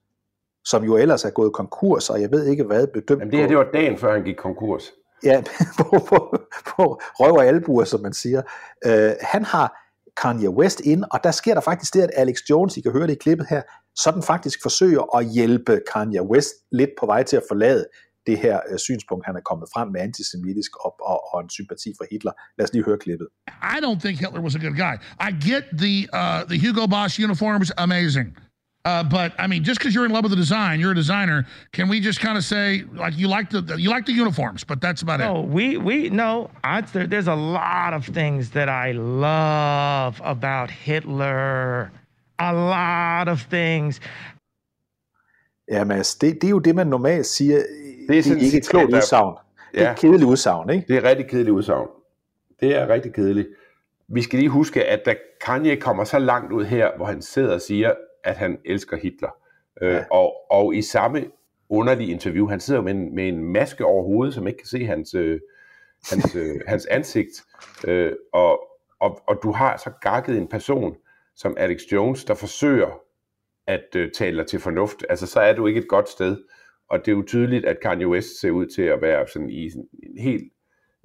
[0.65, 3.47] som jo ellers er gået konkurs, og jeg ved ikke hvad bedømt Jamen det her,
[3.47, 4.91] det var dagen før han gik konkurs.
[5.23, 5.41] Ja,
[5.77, 8.41] på, på, på røv og albuer, som man siger.
[8.85, 9.79] Øh, han har
[10.21, 13.07] Kanye West ind, og der sker der faktisk det, at Alex Jones, I kan høre
[13.07, 13.61] det i klippet her,
[13.95, 17.85] sådan faktisk forsøger at hjælpe Kanye West lidt på vej til at forlade
[18.27, 21.89] det her øh, synspunkt, han er kommet frem med antisemitisk op og, og en sympati
[21.97, 22.31] for Hitler.
[22.57, 23.27] Lad os lige høre klippet.
[23.75, 24.95] I don't think Hitler was a good guy.
[25.27, 28.27] I get the uh, the Hugo Boss uniforms amazing.
[28.85, 31.45] Uh, but I mean, just because you're in love with the design, you're a designer.
[31.71, 34.81] Can we just kind of say like you like the you like the uniforms, but
[34.81, 35.33] that's about no, it?
[35.33, 36.49] No, we we no.
[36.65, 41.91] I, there, there's a lot of things that I love about Hitler.
[42.39, 44.01] A lot of things.
[45.71, 47.57] Ja, Mads, det, det er jo det, man normalt siger.
[48.09, 49.35] Det er, det er ikke et klogt udsagn.
[49.73, 49.79] Ja.
[49.79, 50.85] Det er et kedeligt udsagn, ikke?
[50.87, 51.87] Det er et rigtig kedeligt udsagn.
[52.59, 53.47] Det er rigtig kedeligt.
[54.09, 55.15] Vi skal lige huske, at da
[55.45, 59.29] Kanye kommer så langt ud her, hvor han sidder og siger, at han elsker Hitler.
[59.81, 60.05] Øh, ja.
[60.11, 61.25] Og, og i samme
[61.69, 64.85] underlige interview, han sidder med en, med en maske over hovedet, som ikke kan se
[64.85, 65.39] hans, øh,
[66.11, 67.43] hans, øh, hans ansigt.
[67.87, 68.61] Øh, og,
[68.99, 70.95] og, og du har så gakket en person
[71.35, 72.99] som Alex Jones, der forsøger
[73.67, 75.05] at øh, tale dig til fornuft.
[75.09, 76.37] Altså, så er du ikke et godt sted.
[76.89, 79.69] Og det er jo tydeligt, at Kanye West ser ud til at være sådan i
[79.69, 80.53] sådan en helt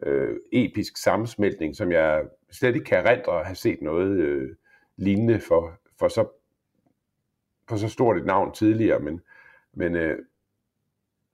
[0.07, 4.49] øh, episk sammensmeltning, som jeg slet ikke kan rendre at have set noget øh,
[4.97, 6.29] lignende for, for så
[7.69, 9.21] på så stort et navn tidligere, men,
[9.75, 10.19] men, øh,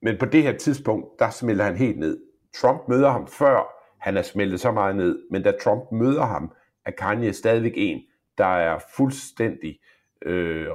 [0.03, 2.21] men på det her tidspunkt, der smelter han helt ned.
[2.55, 6.53] Trump møder ham før, han er smeltet så meget ned, men da Trump møder ham,
[6.85, 8.03] er Kanye stadigvæk en,
[8.39, 9.79] der er fuldstændig
[10.23, 10.67] øh,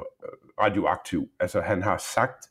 [0.62, 1.30] radioaktiv.
[1.40, 2.46] Altså han har sagt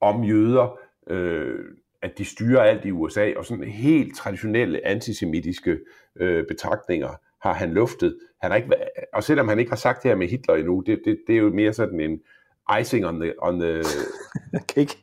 [0.00, 1.64] om jøder, øh,
[2.02, 5.78] at de styrer alt i USA, og sådan helt traditionelle antisemitiske
[6.16, 7.08] øh, betragtninger
[7.42, 8.18] har han luftet.
[8.42, 8.76] Han har ikke,
[9.12, 11.38] og selvom han ikke har sagt det her med Hitler endnu, det, det, det er
[11.38, 12.20] jo mere sådan en
[12.80, 13.82] icing on the, on the
[14.74, 14.98] cake.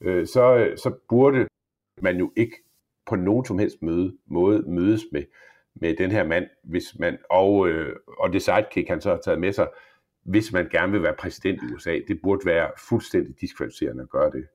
[0.00, 1.46] Øh, så, så burde
[2.02, 2.56] man jo ikke
[3.06, 5.22] på nogen som helst møde, måde mødes med,
[5.74, 9.40] med den her mand, hvis man, og, øh, og det sidekick han så har taget
[9.40, 9.68] med sig,
[10.24, 11.98] hvis man gerne vil være præsident i USA.
[12.08, 14.46] Det burde være fuldstændig diskvalificerende at gøre det.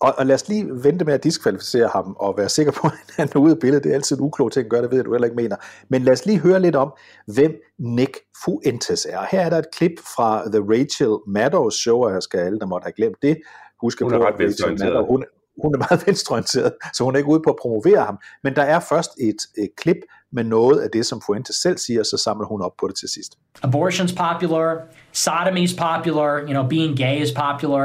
[0.00, 3.14] Og, og lad os lige vente med at diskvalificere ham og være sikker på, at
[3.16, 3.84] han er ude af billedet.
[3.84, 5.56] Det er altid en uklog ting at gøre, det ved jeg, du heller ikke mener.
[5.88, 6.92] Men lad os lige høre lidt om,
[7.34, 9.26] hvem Nick Fuentes er.
[9.30, 12.66] Her er der et klip fra The Rachel Maddow Show, og jeg skal alle, der
[12.66, 13.38] måtte have glemt det.
[13.80, 14.78] Husk Hun er på, ret Rachel.
[14.78, 15.24] Maddow, hun,
[15.62, 18.18] hun er meget venstreorienteret, så hun er ikke ude på at promovere ham.
[18.44, 19.96] Men der er først et, et klip
[20.32, 23.08] med noget af det, som Fuentes selv siger, så samler hun op på det til
[23.08, 23.38] sidst.
[23.64, 24.76] abortion's popular,
[25.12, 27.84] sodomy's popular, you know, being gay is popular,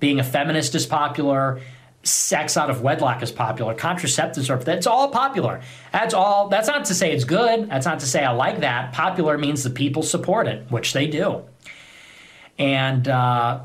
[0.00, 1.58] being a feminist is popular,
[2.04, 5.60] sex out of wedlock is popular, contraceptives are that's all popular.
[5.92, 7.68] That's all that's not to say it's good.
[7.70, 8.92] That's not to say I like that.
[8.92, 11.42] Popular means the people support it, which they do.
[12.58, 13.60] And uh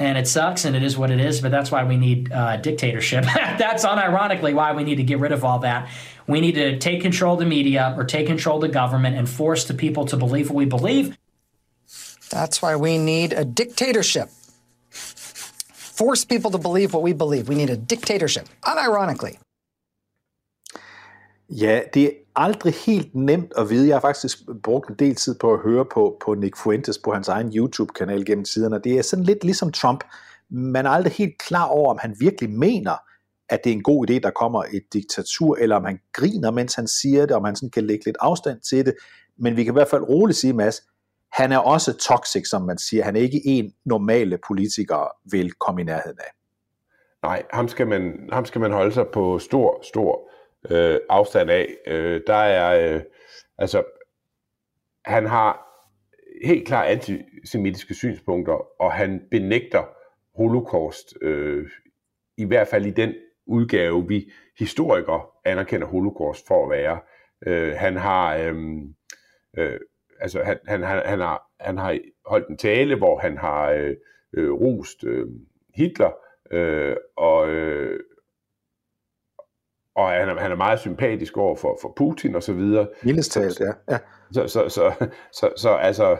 [0.00, 2.56] and it sucks and it is what it is, but that's why we need uh,
[2.56, 3.24] dictatorship.
[3.58, 5.88] that's unironically why we need to get rid of all that.
[6.26, 9.28] We need to take control of the media or take control of the government and
[9.28, 11.18] force the people to believe what we believe.
[12.30, 14.30] That's why we need a dictatorship.
[14.90, 17.48] Force people to believe what we believe.
[17.48, 19.38] We need a dictatorship, unironically.
[21.52, 23.88] Ja, det er aldrig helt nemt at vide.
[23.88, 27.12] Jeg har faktisk brugt en del tid på at høre på, på Nick Fuentes på
[27.12, 28.80] hans egen YouTube-kanal gennem tiderne.
[28.84, 30.04] Det er sådan lidt ligesom Trump.
[30.50, 32.96] Man er aldrig helt klar over, om han virkelig mener,
[33.48, 36.74] at det er en god idé, der kommer et diktatur, eller om han griner, mens
[36.74, 38.94] han siger det, om han sådan kan lægge lidt afstand til det.
[39.38, 40.82] Men vi kan i hvert fald roligt sige, Mads,
[41.32, 43.04] han er også toxic, som man siger.
[43.04, 46.32] Han er ikke en normale politikere vil komme i nærheden af.
[47.22, 50.29] Nej, ham skal man, ham skal man holde sig på stor, stor
[50.70, 51.76] øh, afstand af.
[51.86, 53.02] Øh, der er, øh,
[53.58, 53.82] altså,
[55.04, 55.66] han har
[56.44, 59.82] helt klart antisemitiske synspunkter, og han benægter
[60.36, 61.70] holocaust, øh,
[62.36, 63.14] i hvert fald i den
[63.46, 67.00] udgave, vi historikere anerkender holocaust for at være.
[67.46, 68.54] Øh, han har, øh,
[69.58, 69.80] øh,
[70.20, 73.96] altså, han, han, han, han, har, han har holdt en tale, hvor han har øh,
[74.32, 75.26] øh, rost øh,
[75.74, 76.10] Hitler,
[76.50, 78.00] øh, og, øh,
[79.94, 82.88] og han er, han er meget sympatisk over for, for Putin og så videre.
[83.02, 83.72] Mildest talt, ja.
[83.94, 83.98] ja.
[84.32, 86.16] Så, så, så, så, så altså,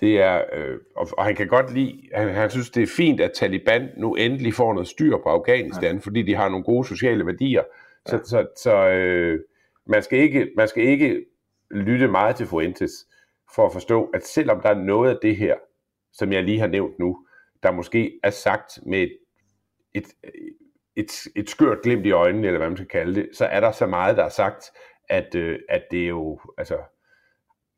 [0.00, 3.20] det er, øh, og, og han kan godt lide, han, han synes, det er fint,
[3.20, 6.00] at Taliban nu endelig får noget styr på Afghanistan, ja.
[6.00, 7.62] fordi de har nogle gode sociale værdier.
[8.06, 8.22] Så, ja.
[8.24, 9.40] så, så øh,
[9.86, 11.24] man, skal ikke, man skal ikke
[11.70, 12.92] lytte meget til Fuentes
[13.54, 15.54] for at forstå, at selvom der er noget af det her,
[16.12, 17.26] som jeg lige har nævnt nu,
[17.62, 19.12] der måske er sagt med et,
[19.94, 20.04] et,
[20.96, 23.72] et, et skørt glimt i øjnene, eller hvad man skal kalde det, så er der
[23.72, 24.64] så meget, der er sagt,
[25.08, 26.78] at, øh, at det er jo, altså,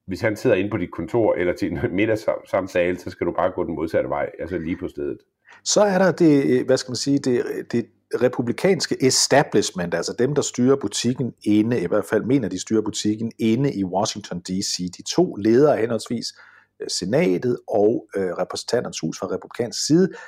[0.07, 3.51] hvis han sidder inde på dit kontor eller til en middagssamtale, så skal du bare
[3.51, 5.19] gå den modsatte vej, altså lige på stedet.
[5.65, 7.87] Så er der det, øh, hvad skal man sige, det, det
[8.23, 13.33] republikanske establishment, altså dem, der styrer butikken inde, i hvert fald mener, de styrer butikken
[13.39, 14.91] inde i Washington D.C.
[14.97, 16.27] De to ledere henholdsvis
[16.83, 20.19] øh, senatet og øh, repræsentanternes hus fra republikansk side, øh,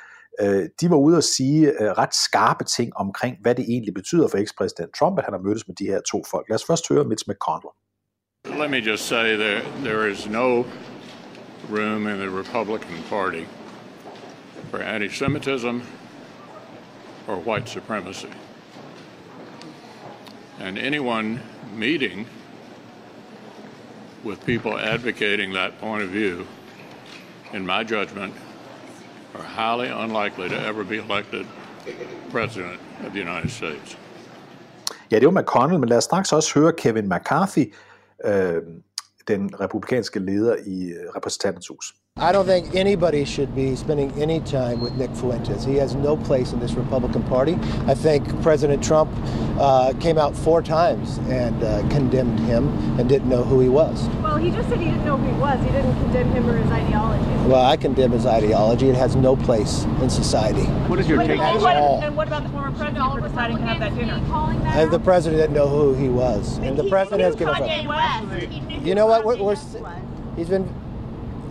[0.41, 4.27] Øh, de var ude at sige øh, ret skarpe ting omkring, hvad det egentlig betyder
[4.27, 6.49] for ekspræsident Trump, at han har mødtes med de her to folk.
[6.49, 7.73] Lad os først høre Mitch McConnell.
[8.59, 10.65] Let me just say that there is no
[11.69, 13.45] room in the Republican Party
[14.69, 15.81] for anti Semitism
[17.27, 18.33] or white supremacy.
[20.59, 21.39] And anyone
[21.75, 22.27] meeting
[24.23, 26.45] with people advocating that point of view,
[27.53, 28.33] in my judgment,
[29.35, 31.45] are highly unlikely to ever be elected
[32.31, 33.97] President of the United States.
[35.11, 37.73] Ja, det var McConnell, men lad os straks også høre Kevin McCarthy,
[38.25, 38.61] øh,
[39.27, 41.95] den republikanske leder i øh, repræsentantens hus.
[42.21, 45.63] I don't think anybody should be spending any time with Nick Fuentes.
[45.63, 47.53] He has no place in this Republican Party.
[47.87, 49.09] I think President Trump
[49.57, 52.67] uh, came out four times and uh, condemned him
[52.99, 54.09] and didn't know who he was.
[54.21, 55.63] Well, he just said he didn't know who he was.
[55.63, 57.47] He didn't condemn him or his ideology.
[57.47, 58.89] Well, I condemn his ideology.
[58.89, 60.65] It has no place in society.
[60.89, 63.63] What is your take and, what, and what about the former president for deciding to
[63.63, 64.15] have that dinner?
[64.75, 66.57] And the president didn't know who he was.
[66.57, 68.29] And the president has given Kanye up.
[68.29, 68.85] West.
[68.85, 69.23] You know what?
[69.23, 69.55] We're, we're,
[70.35, 70.69] he's been.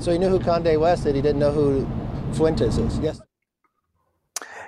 [0.01, 1.15] So he knew who Conde West is.
[1.15, 1.87] He didn't know who
[2.33, 3.01] Fuentes is.
[3.05, 3.21] Yes.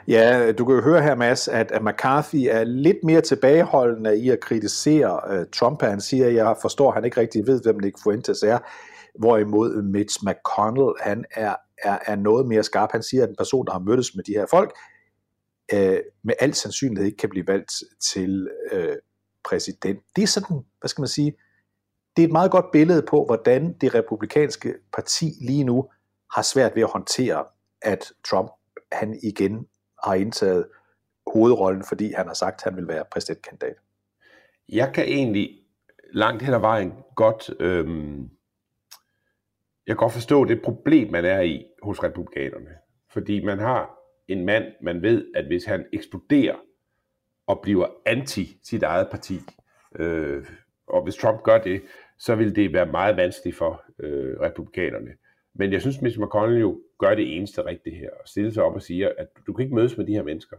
[0.08, 4.30] Ja, du kan jo høre her, Mads, at, at McCarthy er lidt mere tilbageholdende i
[4.30, 5.82] at kritisere uh, Trump.
[5.82, 8.58] Han siger, at jeg forstår, at han ikke rigtig ved, hvem Nick Fuentes er.
[9.18, 12.88] Hvorimod Mitch McConnell, han er, er, er noget mere skarp.
[12.92, 14.72] Han siger, at en person, der har mødtes med de her folk,
[15.72, 17.72] øh, med al sandsynlighed ikke kan blive valgt
[18.12, 18.96] til øh,
[19.44, 19.98] præsident.
[20.16, 21.32] Det er sådan, hvad skal man sige,
[22.16, 25.88] det er et meget godt billede på, hvordan det republikanske parti lige nu
[26.34, 27.44] har svært ved at håndtere,
[27.82, 28.50] at Trump
[28.92, 29.66] han igen
[30.04, 30.66] har indtaget
[31.26, 33.76] hovedrollen, fordi han har sagt, at han vil være præsidentkandidat.
[34.68, 35.60] Jeg kan egentlig
[36.12, 38.20] langt hen ad vejen godt, øhm,
[39.86, 42.70] jeg kan godt forstå det problem, man er i hos republikanerne.
[43.08, 46.56] Fordi man har en mand, man ved, at hvis han eksploderer
[47.46, 49.40] og bliver anti sit eget parti,
[49.98, 50.46] øh,
[50.90, 51.82] og hvis Trump gør det,
[52.18, 55.10] så vil det være meget vanskeligt for øh, republikanerne.
[55.54, 58.74] Men jeg synes, Mitch McConnell jo gør det eneste rigtige her, og stille sig op
[58.74, 60.56] og siger, at du kan ikke mødes med de her mennesker,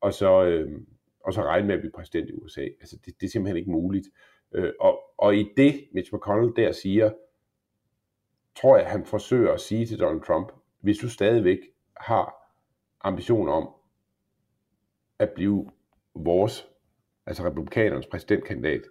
[0.00, 0.80] og så, øh,
[1.20, 2.60] og så regne med at blive præsident i USA.
[2.60, 4.08] Altså, det, det er simpelthen ikke muligt.
[4.54, 7.10] Øh, og, og i det, Mitch McConnell der siger,
[8.56, 11.58] tror jeg, han forsøger at sige til Donald Trump, hvis du stadigvæk
[11.96, 12.34] har
[13.00, 13.68] ambition om
[15.18, 15.70] at blive
[16.14, 16.68] vores,
[17.26, 18.82] altså republikanernes præsidentkandidat,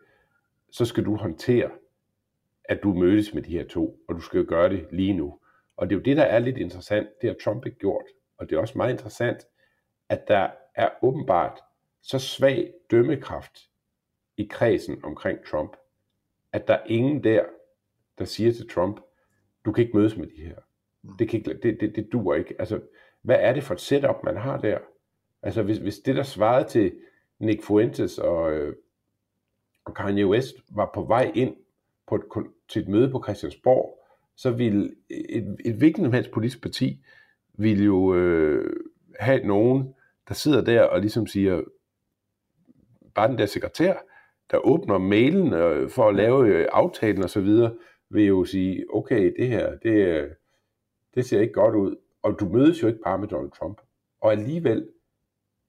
[0.71, 1.71] så skal du håndtere,
[2.63, 5.39] at du mødes med de her to, og du skal jo gøre det lige nu.
[5.77, 8.05] Og det er jo det, der er lidt interessant, det har Trump ikke gjort.
[8.37, 9.47] Og det er også meget interessant,
[10.09, 11.59] at der er åbenbart
[12.01, 13.59] så svag dømmekraft
[14.37, 15.77] i kredsen omkring Trump,
[16.53, 17.45] at der er ingen der,
[18.17, 19.01] der siger til Trump,
[19.65, 20.55] du kan ikke mødes med de her.
[21.19, 22.55] Det, kan ikke, det, det, det duer ikke.
[22.59, 22.81] Altså,
[23.21, 24.79] hvad er det for et setup, man har der?
[25.41, 26.99] Altså, hvis, hvis det, der svarede til
[27.39, 28.75] Nick Fuentes og, øh,
[29.85, 31.55] og Kanye West, var på vej ind
[32.07, 32.21] på et,
[32.69, 33.97] til et møde på Christiansborg,
[34.35, 37.05] så ville et, et hvilken som helst politisk parti
[37.53, 38.73] ville jo øh,
[39.19, 39.93] have nogen,
[40.27, 41.61] der sidder der og ligesom siger,
[43.15, 43.93] bare den der sekretær,
[44.51, 47.49] der åbner mailen øh, for at lave øh, aftalen osv.,
[48.09, 50.29] vil jo sige, okay, det her, det, øh,
[51.15, 51.95] det ser ikke godt ud.
[52.21, 53.81] Og du mødes jo ikke bare med Donald Trump.
[54.21, 54.87] Og alligevel,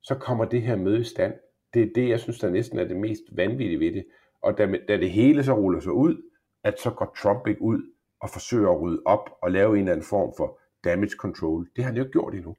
[0.03, 1.35] så kommer det her møde i stand.
[1.75, 4.05] Det er det, jeg synes, der næsten er det mest vanvittige ved det.
[4.43, 6.23] Og da, da det hele så ruller sig ud,
[6.65, 7.83] at så går Trump ikke ud
[8.21, 11.69] og forsøger at rydde op og lave en eller anden form for damage control.
[11.77, 12.57] Det har han jo ikke gjort endnu.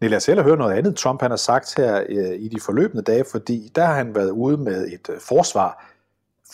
[0.00, 2.60] Nej, lad os hellere høre noget andet, Trump han har sagt her øh, i de
[2.60, 5.94] forløbende dage, fordi der har han været ude med et øh, forsvar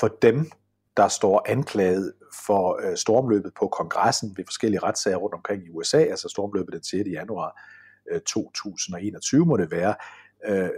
[0.01, 0.51] for dem,
[0.96, 2.12] der står anklaget
[2.46, 6.83] for øh, stormløbet på kongressen ved forskellige retssager rundt omkring i USA, altså stormløbet den
[6.85, 7.09] 6.
[7.11, 7.61] januar
[8.11, 9.94] øh, 2021 må det være.
[10.49, 10.70] Øh,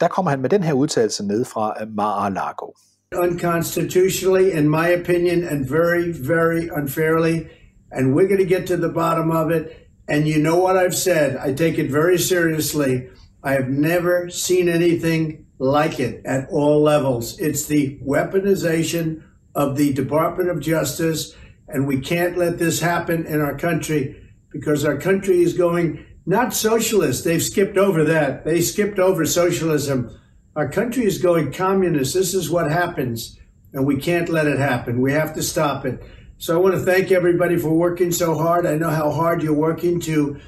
[0.00, 2.66] der kommer han med den her udtalelse ned fra Mar-a-Lago.
[3.14, 7.48] Unconstitutionally, in my opinion, and very, very unfairly,
[7.92, 9.64] and we're going to get to the bottom of it.
[10.08, 11.36] And you know what I've said.
[11.36, 13.08] I take it very seriously.
[13.42, 17.38] I have never seen anything like it at all levels.
[17.38, 19.22] It's the weaponization
[19.54, 21.34] of the Department of Justice,
[21.68, 24.16] and we can't let this happen in our country
[24.52, 27.24] because our country is going not socialist.
[27.24, 28.44] They've skipped over that.
[28.44, 30.10] They skipped over socialism.
[30.56, 32.14] Our country is going communist.
[32.14, 33.38] This is what happens,
[33.72, 35.00] and we can't let it happen.
[35.00, 36.02] We have to stop it.
[36.38, 38.66] So I want to thank everybody for working so hard.
[38.66, 40.38] I know how hard you're working to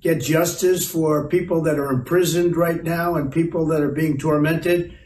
[0.00, 4.96] get justice for people that are imprisoned right now and people that are being tormented.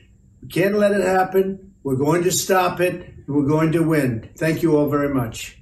[0.42, 1.72] We can't let it happen.
[1.82, 3.14] We're going to stop it.
[3.26, 4.30] We're going to win.
[4.36, 5.57] Thank you all very much.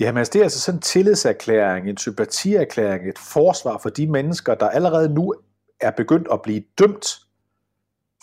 [0.00, 4.06] Ja, men altså, det er altså sådan en tillidserklæring, en sympatierklæring, et forsvar for de
[4.06, 5.34] mennesker, der allerede nu
[5.80, 7.06] er begyndt at blive dømt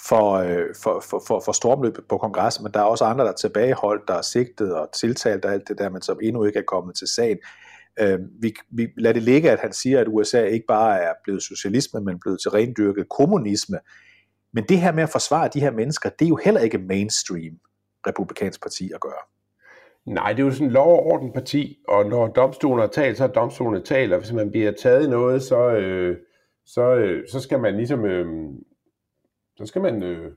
[0.07, 3.31] for, øh, for, for, for, for stormløbet på kongressen, men der er også andre, der
[3.31, 6.59] er tilbageholdt, der er sigtet og tiltalt og alt det der, men som endnu ikke
[6.59, 7.37] er kommet til sagen.
[7.99, 11.43] Øh, vi, vi lader det ligge, at han siger, at USA ikke bare er blevet
[11.43, 13.79] socialisme, men blevet til rendyrket kommunisme.
[14.53, 17.53] Men det her med at forsvare de her mennesker, det er jo heller ikke mainstream
[18.07, 19.21] republikansk parti at gøre.
[20.05, 23.17] Nej, det er jo sådan en lov- og orden parti, og når domstolen har talt,
[23.17, 26.17] så er domstolen talt, og hvis man bliver taget i noget, så, øh,
[26.65, 28.53] så, øh, så skal man ligesom, øh,
[29.57, 30.31] så skal man, øh,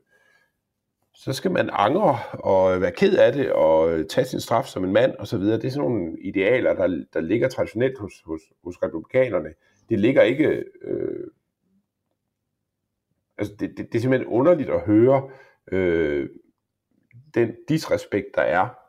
[1.14, 4.92] så skal man angre og være ked af det, og tage sin straf som en
[4.92, 5.56] mand, og så videre.
[5.56, 9.54] Det er sådan nogle idealer, der, der ligger traditionelt hos, hos, hos republikanerne.
[9.88, 11.26] Det ligger ikke, øh,
[13.38, 15.30] altså det, det, det er simpelthen underligt at høre
[15.72, 16.28] øh,
[17.34, 18.83] den disrespekt, der er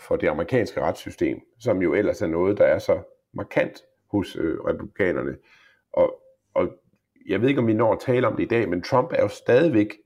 [0.00, 2.98] for det amerikanske retssystem, som jo ellers er noget, der er så
[3.34, 5.36] markant hos øh, republikanerne.
[5.92, 6.14] Og,
[6.54, 6.68] og
[7.28, 9.22] jeg ved ikke, om vi når at tale om det i dag, men Trump er
[9.22, 9.96] jo stadigvæk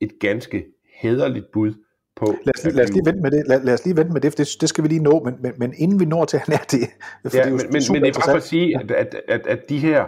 [0.00, 0.66] et ganske
[1.00, 1.74] hederligt bud
[2.16, 2.26] på...
[2.44, 4.20] Lad os, lige, lad os lige vente med det, lad, lad os lige vente med
[4.20, 6.36] det, for det, det skal vi lige nå, men, men, men inden vi når til,
[6.36, 6.80] at han er det...
[7.30, 9.20] For ja, det er men, men, men det er bare for at sige, at, at,
[9.28, 10.06] at, at de her...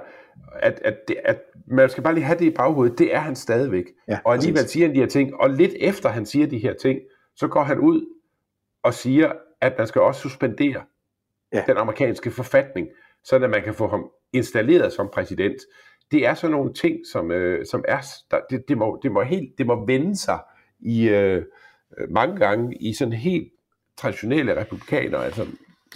[0.62, 3.36] At, at, det, at man skal bare lige have det i baghovedet, det er han
[3.36, 3.84] stadigvæk.
[4.08, 4.70] Ja, og alligevel præcis.
[4.70, 6.98] siger han de her ting, og lidt efter han siger de her ting,
[7.36, 8.13] så går han ud
[8.84, 10.82] og siger, at man skal også suspendere
[11.52, 11.64] ja.
[11.66, 12.88] den amerikanske forfatning,
[13.24, 15.56] så at man kan få ham installeret som præsident.
[16.10, 17.98] Det er sådan nogle ting, som, øh, som er,
[18.30, 20.38] der, det, det, må, det, må helt, det må vende sig
[20.80, 21.44] i øh,
[22.08, 23.52] mange gange i sådan helt
[23.96, 25.46] traditionelle republikaner, altså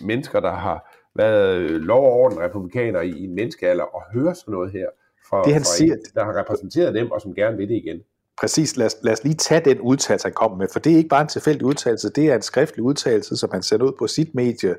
[0.03, 4.53] mennesker, der har været lov- og orden republikanere i, i en menneskealder, og høre sådan
[4.53, 4.87] noget her
[5.29, 7.75] fra, det, han fra siger, en, der har repræsenteret dem, og som gerne vil det
[7.75, 8.03] igen.
[8.41, 10.97] Præcis, lad os, lad os lige tage den udtalelse, han kom med, for det er
[10.97, 14.07] ikke bare en tilfældig udtalelse, det er en skriftlig udtalelse, som han sendte ud på
[14.07, 14.77] sit medie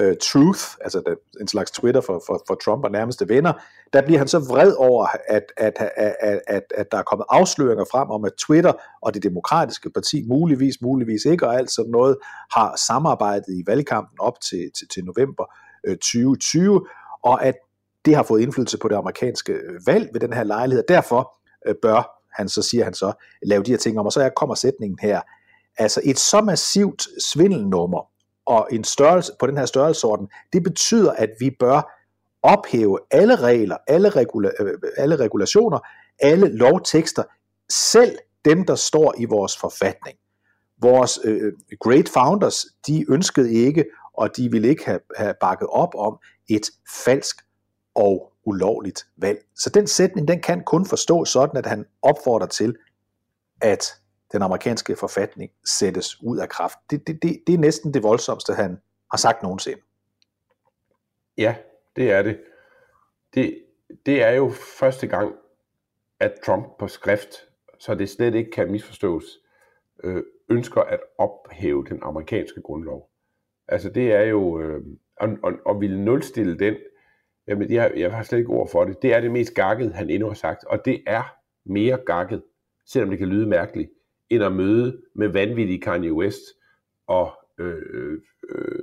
[0.00, 3.52] uh, Truth, altså en slags Twitter for, for, for Trump og nærmeste venner,
[3.92, 7.26] der bliver han så vred over, at, at, at, at, at, at der er kommet
[7.30, 11.90] afsløringer frem om, at Twitter og det demokratiske parti muligvis, muligvis ikke, og alt sådan
[11.90, 12.16] noget,
[12.52, 15.44] har samarbejdet i valgkampen op til, til, til november
[15.86, 16.86] øh, 2020,
[17.22, 17.54] og at
[18.04, 21.34] det har fået indflydelse på det amerikanske øh, valg ved den her lejlighed, derfor
[21.82, 23.12] bør han så siger han så,
[23.42, 25.20] lave de her ting om, og så kommer sætningen her,
[25.78, 28.10] altså et så massivt svindelnummer,
[28.46, 31.98] og en størrelse på den her størrelsesorden, det betyder, at vi bør
[32.42, 35.78] ophæve alle regler, alle, regula- øh, øh, alle regulationer,
[36.18, 37.22] alle lovtekster,
[37.70, 40.18] selv dem, der står i vores forfatning.
[40.82, 43.84] Vores øh, øh, great founders, de ønskede ikke,
[44.14, 46.18] og de ville ikke have, have bakket op om
[46.50, 46.66] et
[47.04, 47.36] falsk
[47.94, 49.38] og ulovligt valg.
[49.54, 52.76] Så den sætning, den kan kun forstås sådan, at han opfordrer til,
[53.60, 53.84] at
[54.32, 56.78] den amerikanske forfatning sættes ud af kraft.
[56.90, 58.80] Det, det, det, det er næsten det voldsomste, han
[59.10, 59.80] har sagt nogensinde.
[61.38, 61.56] Ja,
[61.96, 62.40] det er det.
[63.34, 63.64] det.
[64.06, 65.34] Det er jo første gang,
[66.20, 67.34] at Trump på skrift,
[67.78, 69.24] så det slet ikke kan misforstås,
[70.04, 73.10] øh, ønsker at ophæve den amerikanske grundlov.
[73.68, 74.80] Altså det er jo, øh,
[75.16, 76.74] og, og, og ville nulstille den,
[77.48, 79.02] Jamen, jeg, jeg har slet ikke ord for det.
[79.02, 81.22] Det er det mest gakket, han endnu har sagt, og det er
[81.66, 82.42] mere gakket,
[82.86, 83.90] selvom det kan lyde mærkeligt,
[84.30, 86.42] end at møde med vanvittige Kanye West
[87.06, 88.18] og øh,
[88.50, 88.82] øh,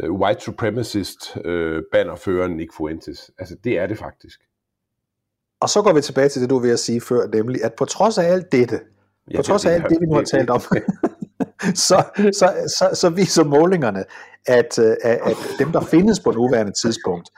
[0.00, 3.30] øh, white supremacist øh, bannerføreren Nick Fuentes.
[3.38, 4.40] Altså, det er det faktisk.
[5.60, 8.18] Og så går vi tilbage til det, du vil sige før, nemlig at på trods
[8.18, 8.80] af alt dette,
[9.30, 10.60] ja, på trods af alt det, vi nu har talt om,
[11.88, 14.04] så, så, så, så viser målingerne,
[14.46, 17.30] at, øh, at, at dem, der findes på nuværende tidspunkt,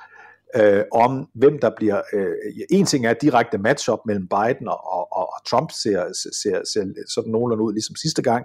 [0.57, 2.03] øh, om hvem der bliver...
[2.13, 2.35] Øh,
[2.71, 6.05] en ting er direkte matchup mellem Biden og, og, og Trump ser,
[6.43, 8.45] ser, ser sådan nogenlunde ud ligesom sidste gang,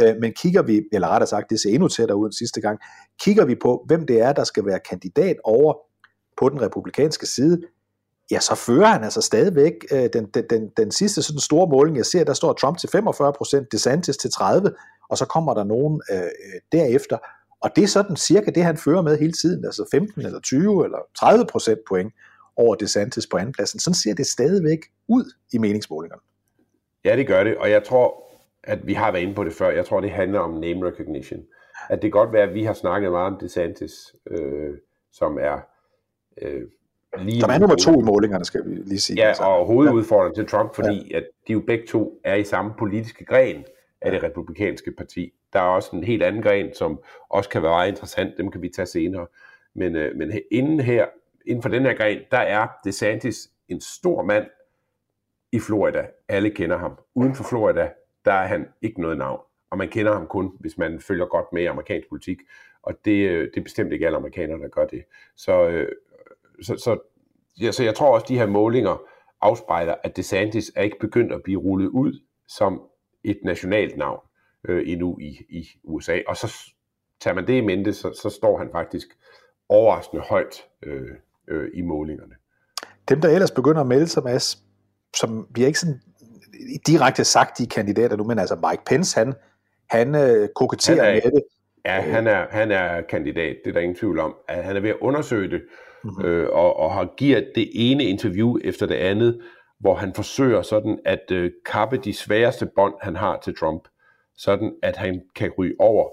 [0.00, 2.78] øh, men kigger vi, eller rettere sagt, det ser endnu tættere ud end sidste gang,
[3.20, 5.74] kigger vi på, hvem det er, der skal være kandidat over
[6.40, 7.60] på den republikanske side,
[8.30, 11.96] ja, så fører han altså stadigvæk øh, den, den, den, den sidste sådan store måling,
[11.96, 16.00] jeg ser, der står Trump til 45%, DeSantis til 30%, og så kommer der nogen
[16.12, 17.18] øh, øh derefter,
[17.60, 20.84] og det er sådan cirka det, han fører med hele tiden, altså 15 eller 20
[20.84, 22.12] eller 30 procent point
[22.56, 23.80] over DeSantis på andenpladsen.
[23.80, 24.78] Sådan ser det stadigvæk
[25.08, 26.22] ud i meningsmålingerne.
[27.04, 28.24] Ja, det gør det, og jeg tror,
[28.64, 31.40] at vi har været inde på det før, jeg tror, det handler om name recognition.
[31.90, 33.92] At det kan godt være, at vi har snakket meget om DeSantis,
[34.30, 34.74] øh,
[35.12, 35.58] som er
[36.42, 36.62] øh,
[37.18, 37.40] lige...
[37.40, 39.16] Som er nummer to i målingerne, skal vi lige sige.
[39.16, 41.16] Ja, og hovedudfordringen til Trump, fordi ja.
[41.16, 43.64] at de jo begge to er i samme politiske gren
[44.00, 45.32] af det republikanske parti.
[45.52, 48.62] Der er også en helt anden gren, som også kan være meget interessant, dem kan
[48.62, 49.26] vi tage senere.
[49.74, 51.06] Men, øh, men inden her,
[51.46, 54.46] inden for den her gren, der er DeSantis en stor mand
[55.52, 56.06] i Florida.
[56.28, 56.98] Alle kender ham.
[57.14, 57.90] Uden for Florida,
[58.24, 59.40] der er han ikke noget navn.
[59.70, 62.38] Og man kender ham kun, hvis man følger godt med i amerikansk politik.
[62.82, 65.04] Og det, øh, det er bestemt ikke alle amerikanere, der gør det.
[65.36, 65.92] Så, øh,
[66.62, 66.98] så, så,
[67.60, 69.02] ja, så jeg tror også, at de her målinger
[69.40, 72.82] afspejler, at DeSantis er ikke begyndt at blive rullet ud som
[73.24, 74.20] et nationalt navn
[74.68, 76.18] øh, endnu i, i USA.
[76.26, 76.72] Og så
[77.20, 79.08] tager man det i mente, så, så står han faktisk
[79.68, 81.08] overraskende højt øh,
[81.48, 82.34] øh, i målingerne.
[83.08, 84.62] Dem, der ellers begynder at melde sig, Mads,
[85.16, 86.00] som bliver ikke sådan
[86.86, 89.34] direkte sagt de kandidater nu, men altså Mike Pence, han,
[89.90, 91.42] han øh, koketterer han er, med det.
[91.84, 94.34] Ja, han er, han er kandidat, det er der ingen tvivl om.
[94.48, 95.62] At han er ved at undersøge det,
[96.04, 96.24] mm-hmm.
[96.24, 99.40] øh, og, og har givet det ene interview efter det andet,
[99.80, 103.88] hvor han forsøger sådan at øh, kappe de sværeste bånd, han har til Trump
[104.38, 106.08] sådan at han kan ryge over.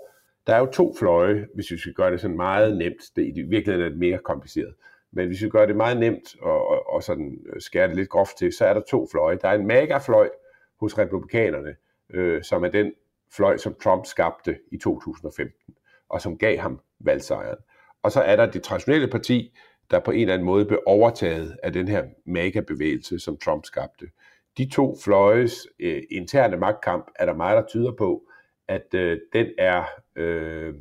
[0.47, 3.01] Der er jo to fløje, hvis vi skal gøre det sådan meget nemt.
[3.15, 4.73] Det er i virkeligheden er det mere kompliceret.
[5.11, 8.09] Men hvis vi gør det meget nemt og, og, og sådan øh, skærer det lidt
[8.09, 9.37] groft til, så er der to fløje.
[9.41, 10.29] Der er en megafløj
[10.79, 11.75] hos republikanerne,
[12.09, 12.93] øh, som er den
[13.35, 15.75] fløj, som Trump skabte i 2015,
[16.09, 17.57] og som gav ham valgsejren.
[18.03, 19.57] Og så er der det traditionelle parti,
[19.91, 24.05] der på en eller anden måde blev overtaget af den her mega-bevægelse, som Trump skabte
[24.57, 28.23] de to fløjes øh, interne magtkamp er der meget, der tyder på,
[28.67, 29.83] at øh, den er
[30.15, 30.73] øh,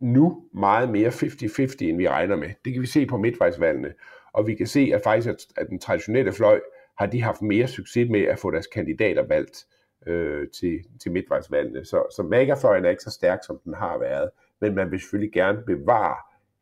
[0.00, 2.50] nu meget mere 50-50, end vi regner med.
[2.64, 3.94] Det kan vi se på midtvejsvalgene.
[4.32, 6.60] Og vi kan se, at faktisk at, at den traditionelle fløj
[6.98, 9.66] har de haft mere succes med at få deres kandidater valgt
[10.06, 11.84] øh, til, til midtvejsvalgene.
[11.84, 15.32] Så, så MAGA-fløjen er ikke så stærk, som den har været, men man vil selvfølgelig
[15.32, 16.16] gerne bevare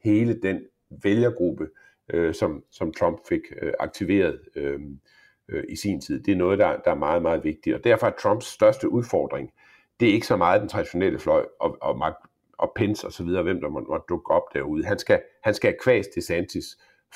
[0.04, 0.60] hele den
[1.02, 1.68] vælgergruppe,
[2.08, 4.80] øh, som, som Trump fik øh, aktiveret øh,
[5.48, 6.22] øh, i sin tid.
[6.22, 7.76] Det er noget, der, der er meget, meget vigtigt.
[7.76, 9.52] Og derfor er Trumps største udfordring,
[10.00, 12.12] det er ikke så meget den traditionelle fløj og, og,
[12.58, 14.84] og Pence og så videre, hvem der må, må dukke op derude.
[14.84, 16.62] Han skal, han skal kvæs til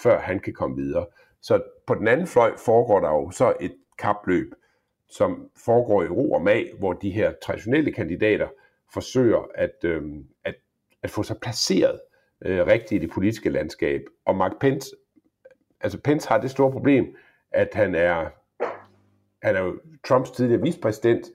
[0.02, 1.06] før han kan komme videre.
[1.42, 4.54] Så på den anden fløj foregår der jo så et kapløb,
[5.08, 8.48] som foregår i ro og mag, hvor de her traditionelle kandidater
[8.92, 10.02] forsøger at, øh,
[10.44, 10.54] at
[11.02, 12.00] at få sig placeret
[12.44, 14.00] øh, rigtigt i det politiske landskab.
[14.26, 14.90] Og Mark Pence,
[15.80, 17.16] altså Pence har det store problem,
[17.50, 18.30] at han er,
[19.42, 21.26] han er jo Trumps tidligere vicepræsident,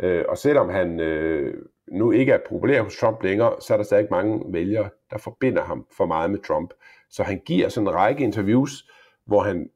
[0.00, 3.84] øh, og selvom han øh, nu ikke er populær hos Trump længere, så er der
[3.84, 6.74] stadig mange vælgere, der forbinder ham for meget med Trump.
[7.10, 8.90] Så han giver sådan en række interviews,
[9.26, 9.70] hvor han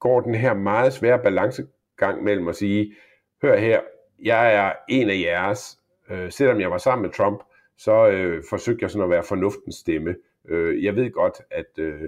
[0.00, 2.94] går den her meget svære balancegang mellem at sige,
[3.42, 3.80] hør her,
[4.22, 5.78] jeg er en af jeres,
[6.10, 7.42] øh, selvom jeg var sammen med Trump,
[7.78, 10.14] så øh, forsøgte jeg sådan at være fornuftens stemme.
[10.48, 12.00] Øh, jeg ved godt, at, øh,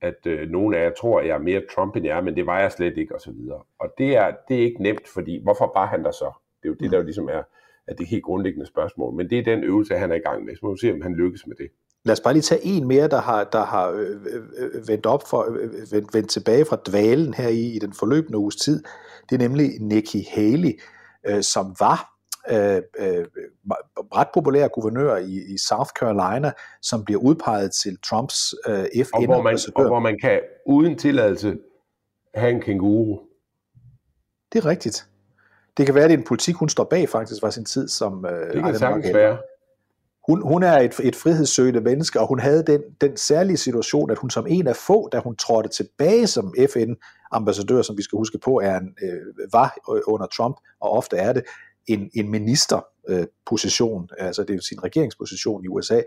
[0.00, 2.36] at øh, nogle af jer tror, at jeg er mere Trump end jeg er, men
[2.36, 3.62] det var jeg slet ikke, og så videre.
[3.78, 6.32] Og det er, det er ikke nemt, fordi hvorfor var han der så?
[6.62, 7.42] Det er jo det, der jo ligesom er,
[7.86, 9.14] er det helt grundlæggende spørgsmål.
[9.14, 10.56] Men det er den øvelse, han er i gang med.
[10.56, 11.70] Så må vi se, om han lykkes med det.
[12.04, 14.16] Lad os bare lige tage en mere, der har, der har øh,
[14.58, 18.38] øh, vendt, op for, øh, vendt, vendt tilbage fra dvalen her i, i den forløbende
[18.38, 18.82] uges tid.
[19.30, 20.80] Det er nemlig Nikki Haley,
[21.26, 22.09] øh, som var
[22.48, 23.24] øh, øh,
[24.16, 29.24] ret populær guvernør i, i South Carolina, som bliver udpeget til Trumps øh, FN og
[29.24, 31.56] hvor, man, og hvor man kan uden tilladelse
[32.34, 33.18] have en kænguru.
[34.52, 35.06] Det er rigtigt.
[35.76, 37.88] Det kan være, at det er en politik, hun står bag faktisk, var sin tid
[37.88, 38.26] som...
[38.26, 39.38] Øh, det kan sagtens være.
[40.26, 44.18] Hun, hun er et, et frihedssøgende menneske, og hun havde den, den særlige situation, at
[44.18, 48.38] hun som en af få, da hun trådte tilbage som FN-ambassadør, som vi skal huske
[48.38, 49.76] på, er en, øh, var
[50.06, 51.44] under Trump, og ofte er det,
[51.86, 52.86] en, en ministerposition,
[53.46, 56.00] position, altså det er sin regeringsposition i USA.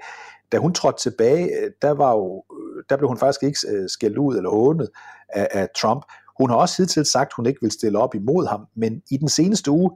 [0.52, 4.18] Da hun trådte tilbage, øh, der, var jo, øh, der blev hun faktisk ikke skældt
[4.18, 4.90] ud eller hånet
[5.30, 6.06] af, af Trump.
[6.40, 9.18] Hun har også hidtil sagt, at hun ikke vil stille op imod ham, men i
[9.18, 9.92] den seneste uge,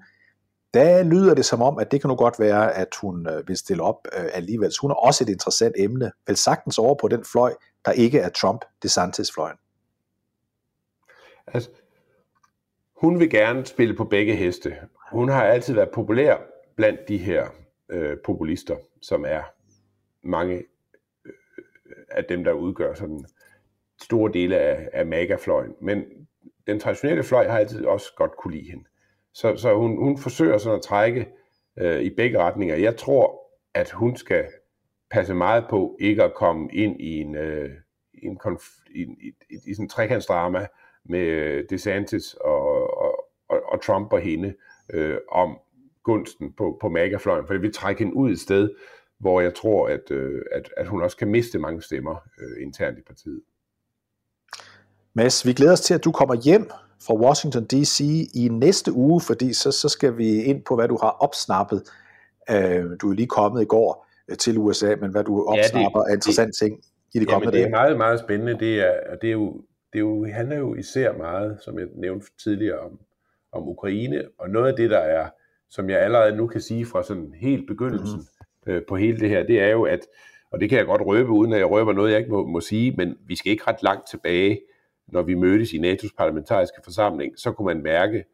[0.73, 3.83] der lyder det som om, at det kan nu godt være, at hun vil stille
[3.83, 4.71] op alligevel.
[4.71, 7.53] Så hun er også et interessant emne, vel sagtens over på den fløj,
[7.85, 9.57] der ikke er Trump-DeSantis-fløjen.
[11.47, 11.69] Altså,
[13.01, 14.75] hun vil gerne spille på begge heste.
[15.11, 16.37] Hun har altid været populær
[16.75, 17.47] blandt de her
[17.89, 19.41] øh, populister, som er
[20.23, 20.63] mange
[21.25, 21.33] øh,
[22.09, 23.25] af dem, der udgør sådan
[24.01, 25.75] store dele af, af MAGA-fløjen.
[25.81, 26.03] Men
[26.67, 28.83] den traditionelle fløj har altid også godt kunne lide hende.
[29.33, 31.27] Så, så hun, hun forsøger sådan at trække
[31.79, 32.75] øh, i begge retninger.
[32.75, 33.41] Jeg tror,
[33.73, 34.45] at hun skal
[35.11, 37.69] passe meget på ikke at komme ind i en, øh,
[38.13, 40.67] en konf- i, i, i, i sådan en trekantsdrama
[41.05, 44.55] med øh, DeSantis og, og, og, og Trump og hende
[44.93, 45.57] øh, om
[46.03, 48.69] gunsten på, på MAGA-fløjen, for det vil trække hende ud et sted,
[49.19, 52.99] hvor jeg tror, at, øh, at, at hun også kan miste mange stemmer øh, internt
[52.99, 53.41] i partiet.
[55.13, 56.69] Mads, vi glæder os til, at du kommer hjem
[57.05, 57.99] fra Washington D.C.
[58.35, 61.83] i næste uge, fordi så, så skal vi ind på, hvad du har opsnappet.
[62.49, 66.05] Øh, du er lige kommet i går øh, til USA, men hvad du opsnapper ja,
[66.05, 66.79] det, af interessante ting
[67.13, 67.63] i de kommende dage.
[67.63, 68.59] det er meget, meget spændende.
[68.59, 69.61] Det, er, det, er jo,
[69.93, 72.99] det er jo, handler jo især meget, som jeg nævnte tidligere, om,
[73.57, 75.29] om Ukraine, og noget af det, der er,
[75.69, 78.73] som jeg allerede nu kan sige fra sådan helt begyndelsen mm-hmm.
[78.73, 79.99] øh, på hele det her, det er jo, at,
[80.51, 82.61] og det kan jeg godt røbe, uden at jeg røber noget, jeg ikke må, må
[82.61, 84.59] sige, men vi skal ikke ret langt tilbage,
[85.07, 88.25] når vi mødtes i NATO's parlamentariske forsamling, så kunne man mærke,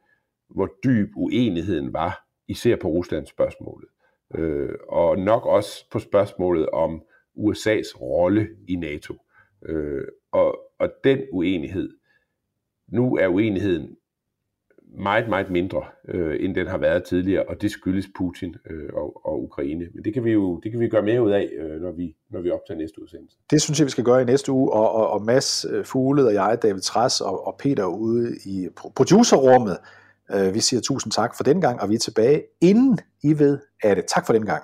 [0.50, 3.90] hvor dyb uenigheden var, især på Ruslands spørgsmålet.
[4.36, 7.04] Øh, og nok også på spørgsmålet om
[7.38, 9.14] USA's rolle i NATO.
[9.66, 11.90] Øh, og, og den uenighed,
[12.88, 13.98] nu er uenigheden
[14.98, 19.26] meget, meget mindre, øh, end den har været tidligere, og det skyldes Putin øh, og,
[19.26, 19.88] og Ukraine.
[19.94, 22.16] Men det kan vi jo det kan vi gøre mere ud af, øh, når, vi,
[22.30, 23.38] når vi optager næste udsendelse.
[23.52, 26.26] Det synes jeg, vi skal gøre i næste uge, og, og, og Mads øh, Fugled
[26.26, 29.78] og jeg, David Træs og, og Peter ude i producerrummet.
[30.34, 33.60] Øh, vi siger tusind tak for den gang, og vi er tilbage inden I ved
[33.84, 34.06] af det.
[34.08, 34.64] Tak for den gang.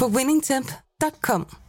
[0.00, 1.65] på winningtemp.com.